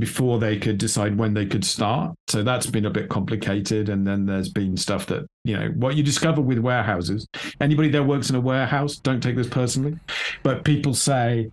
before 0.00 0.38
they 0.38 0.58
could 0.58 0.78
decide 0.78 1.16
when 1.16 1.34
they 1.34 1.46
could 1.46 1.64
start. 1.64 2.14
So 2.28 2.42
that's 2.42 2.66
been 2.66 2.86
a 2.86 2.90
bit 2.90 3.08
complicated. 3.08 3.88
And 3.88 4.06
then 4.06 4.26
there's 4.26 4.48
been 4.48 4.76
stuff 4.76 5.06
that, 5.06 5.26
you 5.44 5.56
know, 5.56 5.68
what 5.76 5.96
you 5.96 6.02
discover 6.02 6.40
with 6.40 6.58
warehouses. 6.58 7.26
Anybody 7.60 7.90
that 7.90 8.02
works 8.02 8.30
in 8.30 8.36
a 8.36 8.40
warehouse, 8.40 8.96
don't 8.96 9.22
take 9.22 9.36
this 9.36 9.48
personally, 9.48 9.96
but 10.42 10.64
people 10.64 10.94
say, 10.94 11.50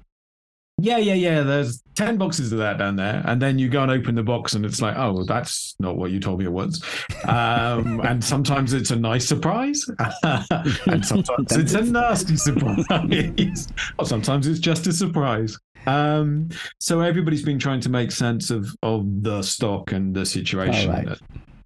yeah, 0.79 0.97
yeah, 0.97 1.15
yeah. 1.15 1.41
There's 1.41 1.81
10 1.95 2.17
boxes 2.17 2.51
of 2.51 2.59
that 2.59 2.77
down 2.77 2.97
there. 2.97 3.23
And 3.25 3.41
then 3.41 3.57
you 3.57 3.67
go 3.67 3.81
and 3.81 3.91
open 3.91 4.13
the 4.13 4.21
box 4.21 4.53
and 4.53 4.63
it's 4.63 4.79
like, 4.79 4.95
oh, 4.95 5.23
that's 5.23 5.75
not 5.79 5.97
what 5.97 6.11
you 6.11 6.19
told 6.19 6.37
me 6.37 6.45
it 6.45 6.51
was. 6.51 6.83
Um, 7.25 7.99
and 8.03 8.23
sometimes 8.23 8.73
it's 8.73 8.91
a 8.91 8.95
nice 8.95 9.27
surprise. 9.27 9.89
and 10.23 11.03
sometimes 11.03 11.51
it's 11.57 11.73
a 11.73 11.81
nasty 11.81 12.37
surprise. 12.37 13.67
or 13.97 14.05
sometimes 14.05 14.45
it's 14.45 14.59
just 14.59 14.85
a 14.85 14.93
surprise. 14.93 15.57
Um, 15.87 16.49
so 16.79 16.99
everybody's 16.99 17.43
been 17.43 17.59
trying 17.59 17.79
to 17.81 17.89
make 17.89 18.11
sense 18.11 18.51
of, 18.51 18.69
of 18.83 19.23
the 19.23 19.41
stock 19.41 19.93
and 19.93 20.13
the 20.13 20.25
situation 20.25 20.91
right. 20.91 21.17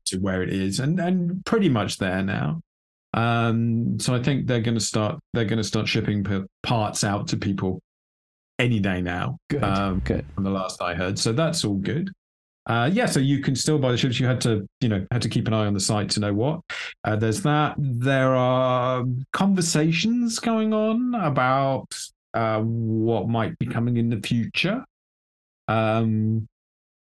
to 0.05 0.17
where 0.19 0.43
it 0.43 0.53
is 0.53 0.79
and, 0.79 0.99
and 0.99 1.43
pretty 1.45 1.69
much 1.69 1.97
there 1.97 2.21
now. 2.21 2.61
Um, 3.13 3.99
so 3.99 4.15
I 4.15 4.21
think 4.21 4.47
they're 4.47 4.61
going 4.61 4.77
to 4.77 4.83
start, 4.83 5.19
they're 5.33 5.45
going 5.45 5.57
to 5.57 5.63
start 5.63 5.87
shipping 5.87 6.25
parts 6.63 7.03
out 7.03 7.27
to 7.29 7.37
people 7.37 7.81
any 8.59 8.79
day 8.79 9.01
now. 9.01 9.37
Good. 9.49 9.63
Um, 9.63 9.99
good. 10.05 10.25
From 10.35 10.43
the 10.43 10.51
last 10.51 10.81
I 10.81 10.93
heard, 10.93 11.17
so 11.17 11.33
that's 11.33 11.65
all 11.65 11.75
good. 11.75 12.11
Uh, 12.67 12.89
yeah, 12.93 13.07
so 13.07 13.19
you 13.19 13.41
can 13.41 13.55
still 13.55 13.79
buy 13.79 13.91
the 13.91 13.97
ships. 13.97 14.19
You 14.19 14.27
had 14.27 14.39
to, 14.41 14.67
you 14.81 14.87
know, 14.87 15.05
had 15.11 15.23
to 15.23 15.29
keep 15.29 15.47
an 15.47 15.53
eye 15.53 15.65
on 15.65 15.73
the 15.73 15.79
site 15.79 16.11
to 16.11 16.19
know 16.19 16.33
what. 16.33 16.61
Uh, 17.03 17.15
there's 17.15 17.41
that. 17.41 17.75
There 17.79 18.35
are 18.35 19.03
conversations 19.33 20.37
going 20.37 20.71
on 20.71 21.15
about 21.15 21.87
uh, 22.33 22.59
what 22.61 23.27
might 23.27 23.57
be 23.59 23.65
coming 23.65 23.97
in 23.97 24.09
the 24.09 24.19
future. 24.21 24.83
Um, 25.67 26.47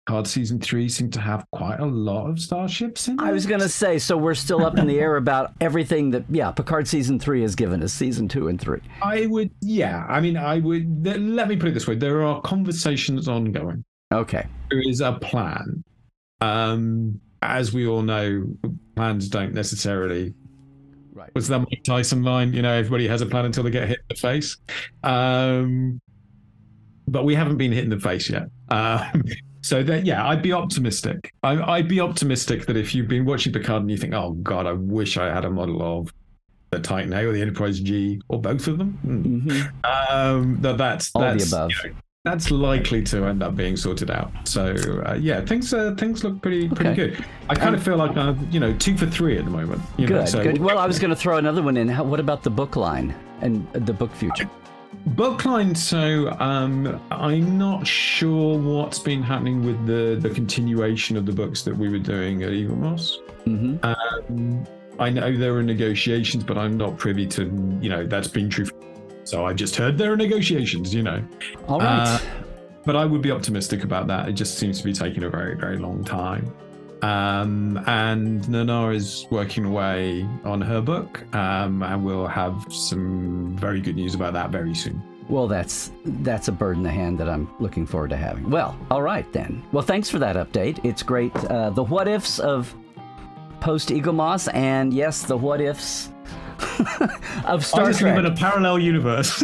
Picard 0.07 0.27
season 0.27 0.59
three 0.59 0.89
seemed 0.89 1.13
to 1.13 1.21
have 1.21 1.45
quite 1.53 1.81
a 1.81 1.85
lot 1.85 2.31
of 2.31 2.41
starships 2.41 3.09
in 3.09 3.21
it. 3.21 3.23
I 3.23 3.31
was 3.31 3.45
going 3.45 3.61
to 3.61 3.69
say, 3.69 3.99
so 3.99 4.17
we're 4.17 4.35
still 4.35 4.65
up 4.65 4.79
in 4.79 4.87
the 4.87 4.99
air 4.99 5.17
about 5.17 5.53
everything 5.61 6.11
that, 6.13 6.25
yeah, 6.31 6.51
Picard 6.51 6.89
season 6.89 7.19
three 7.19 7.43
has 7.43 7.55
given 7.55 7.83
us, 7.83 7.93
season 7.93 8.27
two 8.27 8.49
and 8.49 8.59
three. 8.59 8.81
I 9.03 9.27
would, 9.27 9.51
yeah. 9.61 10.07
I 10.09 10.21
mean, 10.21 10.39
I 10.39 10.61
would, 10.61 11.07
let 11.07 11.47
me 11.47 11.57
put 11.57 11.69
it 11.69 11.75
this 11.75 11.87
way 11.87 11.95
there 11.95 12.23
are 12.23 12.41
conversations 12.41 13.29
ongoing. 13.29 13.85
Okay. 14.11 14.47
There 14.71 14.81
is 14.81 15.03
a 15.03 15.13
plan. 15.13 15.85
Um, 16.41 17.21
as 17.43 17.75
we 17.75 17.87
all 17.87 18.01
know, 18.01 18.47
plans 18.97 19.29
don't 19.29 19.53
necessarily. 19.53 20.33
Right. 21.19 21.31
What's 21.33 21.49
that 21.49 21.59
Mike 21.59 21.83
Tyson 21.83 22.23
line? 22.23 22.53
You 22.53 22.63
know, 22.63 22.73
everybody 22.73 23.09
has 23.09 23.23
a 23.23 23.27
plan 23.27 23.45
until 23.45 23.65
they 23.65 23.73
get 23.73 23.89
hit 23.89 23.99
in 23.99 24.05
the 24.09 24.15
face. 24.15 24.57
Um, 25.03 26.01
but 27.09 27.25
we 27.25 27.35
haven't 27.35 27.57
been 27.57 27.73
hit 27.73 27.83
in 27.83 27.91
the 27.91 27.99
face 27.99 28.31
yet. 28.31 28.45
Um, 28.69 29.25
so 29.61 29.83
that 29.83 30.07
yeah, 30.07 30.29
I'd 30.29 30.43
be 30.43 30.53
optimistic. 30.53 31.33
I, 31.43 31.79
would 31.79 31.89
be 31.89 31.99
optimistic 31.99 32.67
that 32.67 32.77
if 32.77 32.95
you've 32.95 33.09
been 33.09 33.25
watching 33.25 33.53
Picard 33.53 33.83
and 33.83 33.91
you 33.91 33.97
think, 33.97 34.15
oh 34.15 34.35
god, 34.35 34.67
I 34.67 34.75
wish 34.75 35.17
I 35.17 35.27
had 35.35 35.45
a 35.45 35.51
model 35.51 35.83
of 35.83 36.15
the 36.71 36.79
Titan 36.79 37.13
A 37.13 37.25
or 37.25 37.33
the 37.33 37.43
Enterprise 37.43 37.81
G 37.81 38.23
or 38.29 38.41
both 38.41 38.69
of 38.69 38.79
them. 38.79 38.93
Hmm. 39.03 39.49
Mm-hmm. 39.51 40.15
Um, 40.15 40.59
that 40.61 40.79
that's 40.79 41.11
all 41.17 41.23
that's, 41.23 41.51
the 41.51 41.57
above. 41.57 41.71
You 41.83 41.91
know, 41.91 41.97
that's 42.29 42.51
likely 42.51 43.03
to 43.03 43.25
end 43.25 43.43
up 43.43 43.57
being 43.57 43.77
sorted 43.77 44.11
out. 44.11 44.31
So 44.45 44.75
uh, 45.07 45.15
yeah, 45.15 45.41
things 45.45 45.73
uh, 45.73 45.95
things 45.99 46.25
look 46.25 46.41
pretty 46.43 46.69
pretty 46.69 46.95
good. 46.95 47.25
I 47.49 47.55
kind 47.55 47.75
of 47.75 47.83
feel 47.83 47.97
like 47.97 48.17
I'm 48.17 48.51
you 48.51 48.61
know 48.61 48.75
two 48.75 48.97
for 48.97 49.07
three 49.07 49.39
at 49.39 49.45
the 49.45 49.51
moment. 49.51 49.81
good, 49.97 50.11
know, 50.11 50.25
so 50.25 50.43
good. 50.43 50.59
Well, 50.59 50.79
I 50.79 50.87
was 50.87 50.99
going 50.99 51.11
to 51.11 51.17
throw 51.17 51.39
another 51.39 51.63
one 51.63 51.77
in. 51.77 51.89
How, 51.89 52.05
what 52.05 52.21
about 52.21 52.43
the 52.43 52.51
book 52.51 52.77
line 52.77 53.15
and 53.41 53.71
the 53.73 53.93
book 53.93 54.13
future? 54.13 54.49
Bookline, 55.07 55.75
so 55.75 56.31
um, 56.39 57.01
I'm 57.11 57.57
not 57.57 57.87
sure 57.87 58.59
what's 58.59 58.99
been 58.99 59.23
happening 59.23 59.65
with 59.65 59.87
the 59.87 60.19
the 60.21 60.35
continuation 60.35 61.17
of 61.17 61.25
the 61.25 61.33
books 61.33 61.63
that 61.63 61.77
we 61.77 61.89
were 61.89 61.99
doing 61.99 62.43
at 62.43 62.51
Eaglemoss. 62.51 63.19
Mm-hmm. 63.47 63.85
Um, 63.85 64.67
I 64.99 65.11
know 65.11 65.37
there 65.37 65.57
are 65.57 65.63
negotiations, 65.63 66.45
but 66.45 66.59
I'm 66.59 66.77
not 66.77 66.99
privy 66.99 67.27
to 67.29 67.45
you 67.81 67.89
know 67.89 68.07
that's 68.07 68.29
been 68.29 68.51
true. 68.51 68.67
So 69.29 69.45
I 69.45 69.53
just 69.53 69.77
heard 69.77 69.99
there 69.99 70.11
are 70.13 70.17
negotiations. 70.17 70.95
You 70.95 71.03
know, 71.03 71.23
all 71.67 71.81
right. 71.81 72.09
Uh, 72.09 72.19
but 72.87 72.97
I 72.97 73.05
would 73.05 73.21
be 73.21 73.31
optimistic 73.31 73.85
about 73.85 74.07
that. 74.07 74.29
It 74.29 74.33
just 74.33 74.59
seems 74.59 74.79
to 74.79 74.85
be 74.85 74.95
taking 74.95 75.25
a 75.25 75.29
very 75.29 75.55
very 75.55 75.77
long 75.77 76.03
time. 76.03 76.51
Um, 77.03 77.79
and 77.87 78.49
Nana 78.49 78.89
is 78.89 79.27
working 79.31 79.67
away 79.67 80.27
on 80.45 80.61
her 80.63 80.81
book, 80.81 81.23
um, 81.35 81.83
and 81.83 82.05
we'll 82.05 82.27
have 82.27 82.67
some 82.71 83.55
very 83.57 83.81
good 83.81 83.97
news 83.97 84.15
about 84.15 84.33
that 84.33 84.51
very 84.51 84.75
soon. 84.75 85.03
Well, 85.29 85.47
that's 85.47 85.93
that's 86.05 86.49
a 86.49 86.53
bird 86.53 86.79
in 86.79 86.83
the 86.83 86.91
hand 86.91 87.19
that 87.19 87.29
I'm 87.29 87.49
looking 87.61 87.87
forward 87.87 88.11
to 88.11 88.17
having. 88.17 88.49
Well, 88.49 88.79
all 88.91 89.03
right 89.03 89.31
then. 89.35 89.63
Well, 89.73 89.85
thanks 89.85 90.09
for 90.09 90.19
that 90.21 90.37
update. 90.37 90.83
It's 90.87 91.03
great. 91.03 91.37
Uh, 91.45 91.69
the 91.69 91.85
what 91.85 92.09
ifs 92.09 92.39
of 92.39 92.75
post 93.61 93.91
Eaglemoss, 93.91 94.49
and 94.55 94.95
yes, 94.95 95.23
the 95.23 95.37
what 95.37 95.61
ifs 95.61 96.09
of 97.45 97.65
Star 97.65 97.87
just 97.87 98.01
Trek. 98.01 98.19
in 98.19 98.27
a 98.27 98.35
parallel 98.35 98.79
universe. 98.79 99.39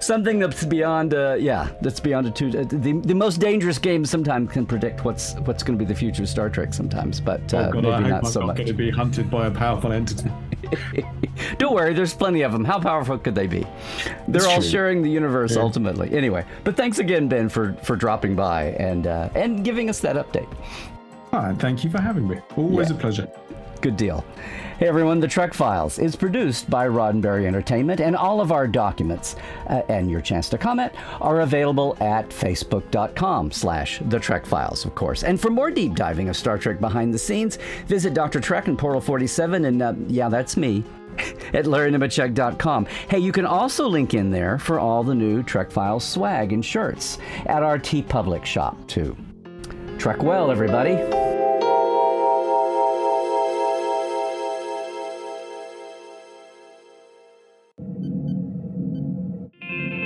Something 0.00 0.38
that's 0.38 0.64
beyond, 0.64 1.14
uh, 1.14 1.36
yeah, 1.38 1.70
that's 1.80 2.00
beyond 2.00 2.26
a 2.26 2.30
two. 2.30 2.48
Uh, 2.48 2.64
the, 2.64 3.00
the 3.04 3.14
most 3.14 3.40
dangerous 3.40 3.78
game 3.78 4.04
sometimes 4.04 4.50
can 4.50 4.66
predict 4.66 5.04
what's 5.04 5.34
what's 5.40 5.62
going 5.62 5.78
to 5.78 5.84
be 5.84 5.88
the 5.88 5.98
future 5.98 6.22
of 6.22 6.28
Star 6.28 6.50
Trek 6.50 6.74
sometimes, 6.74 7.20
but 7.20 7.52
uh, 7.52 7.68
oh 7.68 7.72
God, 7.72 7.82
maybe 7.82 7.94
I 7.94 8.00
not 8.00 8.24
hope 8.24 8.32
so 8.32 8.40
I'm 8.40 8.46
much. 8.48 8.56
going 8.56 8.68
to 8.68 8.74
be 8.74 8.90
hunted 8.90 9.30
by 9.30 9.46
a 9.46 9.50
powerful 9.50 9.92
entity. 9.92 10.30
Don't 11.58 11.74
worry, 11.74 11.94
there's 11.94 12.14
plenty 12.14 12.42
of 12.42 12.52
them. 12.52 12.64
How 12.64 12.78
powerful 12.78 13.18
could 13.18 13.34
they 13.34 13.46
be? 13.46 13.66
They're 14.28 14.46
all 14.46 14.60
true. 14.60 14.68
sharing 14.68 15.02
the 15.02 15.10
universe 15.10 15.56
yeah. 15.56 15.62
ultimately. 15.62 16.12
Anyway, 16.12 16.44
but 16.64 16.76
thanks 16.76 16.98
again, 16.98 17.28
Ben, 17.28 17.48
for 17.48 17.74
for 17.82 17.96
dropping 17.96 18.36
by 18.36 18.72
and 18.72 19.06
uh, 19.06 19.30
and 19.34 19.64
giving 19.64 19.88
us 19.88 20.00
that 20.00 20.16
update. 20.16 20.52
Ah, 21.32 21.54
thank 21.58 21.84
you 21.84 21.90
for 21.90 22.00
having 22.00 22.26
me. 22.26 22.38
Always 22.56 22.90
yeah. 22.90 22.96
a 22.96 22.98
pleasure. 22.98 23.28
Good 23.80 23.96
deal. 23.96 24.24
Hey 24.80 24.88
everyone, 24.88 25.20
The 25.20 25.28
Trek 25.28 25.52
Files 25.52 25.98
is 25.98 26.16
produced 26.16 26.70
by 26.70 26.88
Roddenberry 26.88 27.44
Entertainment, 27.44 28.00
and 28.00 28.16
all 28.16 28.40
of 28.40 28.50
our 28.50 28.66
documents 28.66 29.36
uh, 29.66 29.82
and 29.90 30.10
your 30.10 30.22
chance 30.22 30.48
to 30.48 30.56
comment 30.56 30.94
are 31.20 31.42
available 31.42 31.98
at 32.00 32.30
facebook.com 32.30 33.50
slash 33.50 34.00
The 34.06 34.18
Trek 34.18 34.46
Files, 34.46 34.86
of 34.86 34.94
course. 34.94 35.22
And 35.22 35.38
for 35.38 35.50
more 35.50 35.70
deep 35.70 35.96
diving 35.96 36.30
of 36.30 36.36
Star 36.36 36.56
Trek 36.56 36.80
behind 36.80 37.12
the 37.12 37.18
scenes, 37.18 37.58
visit 37.88 38.14
Dr. 38.14 38.40
Trek 38.40 38.68
and 38.68 38.78
Portal 38.78 39.02
47, 39.02 39.66
and 39.66 39.82
uh, 39.82 39.92
yeah, 40.06 40.30
that's 40.30 40.56
me, 40.56 40.82
at 41.52 41.66
larrynemecek.com. 41.66 42.86
Hey, 43.10 43.18
you 43.18 43.32
can 43.32 43.44
also 43.44 43.86
link 43.86 44.14
in 44.14 44.30
there 44.30 44.58
for 44.58 44.78
all 44.80 45.04
the 45.04 45.14
new 45.14 45.42
Trek 45.42 45.70
Files 45.70 46.04
swag 46.04 46.54
and 46.54 46.64
shirts 46.64 47.18
at 47.44 47.62
our 47.62 47.78
TeePublic 47.78 48.46
shop, 48.46 48.88
too. 48.88 49.14
Trek 49.98 50.22
well, 50.22 50.50
everybody. 50.50 51.29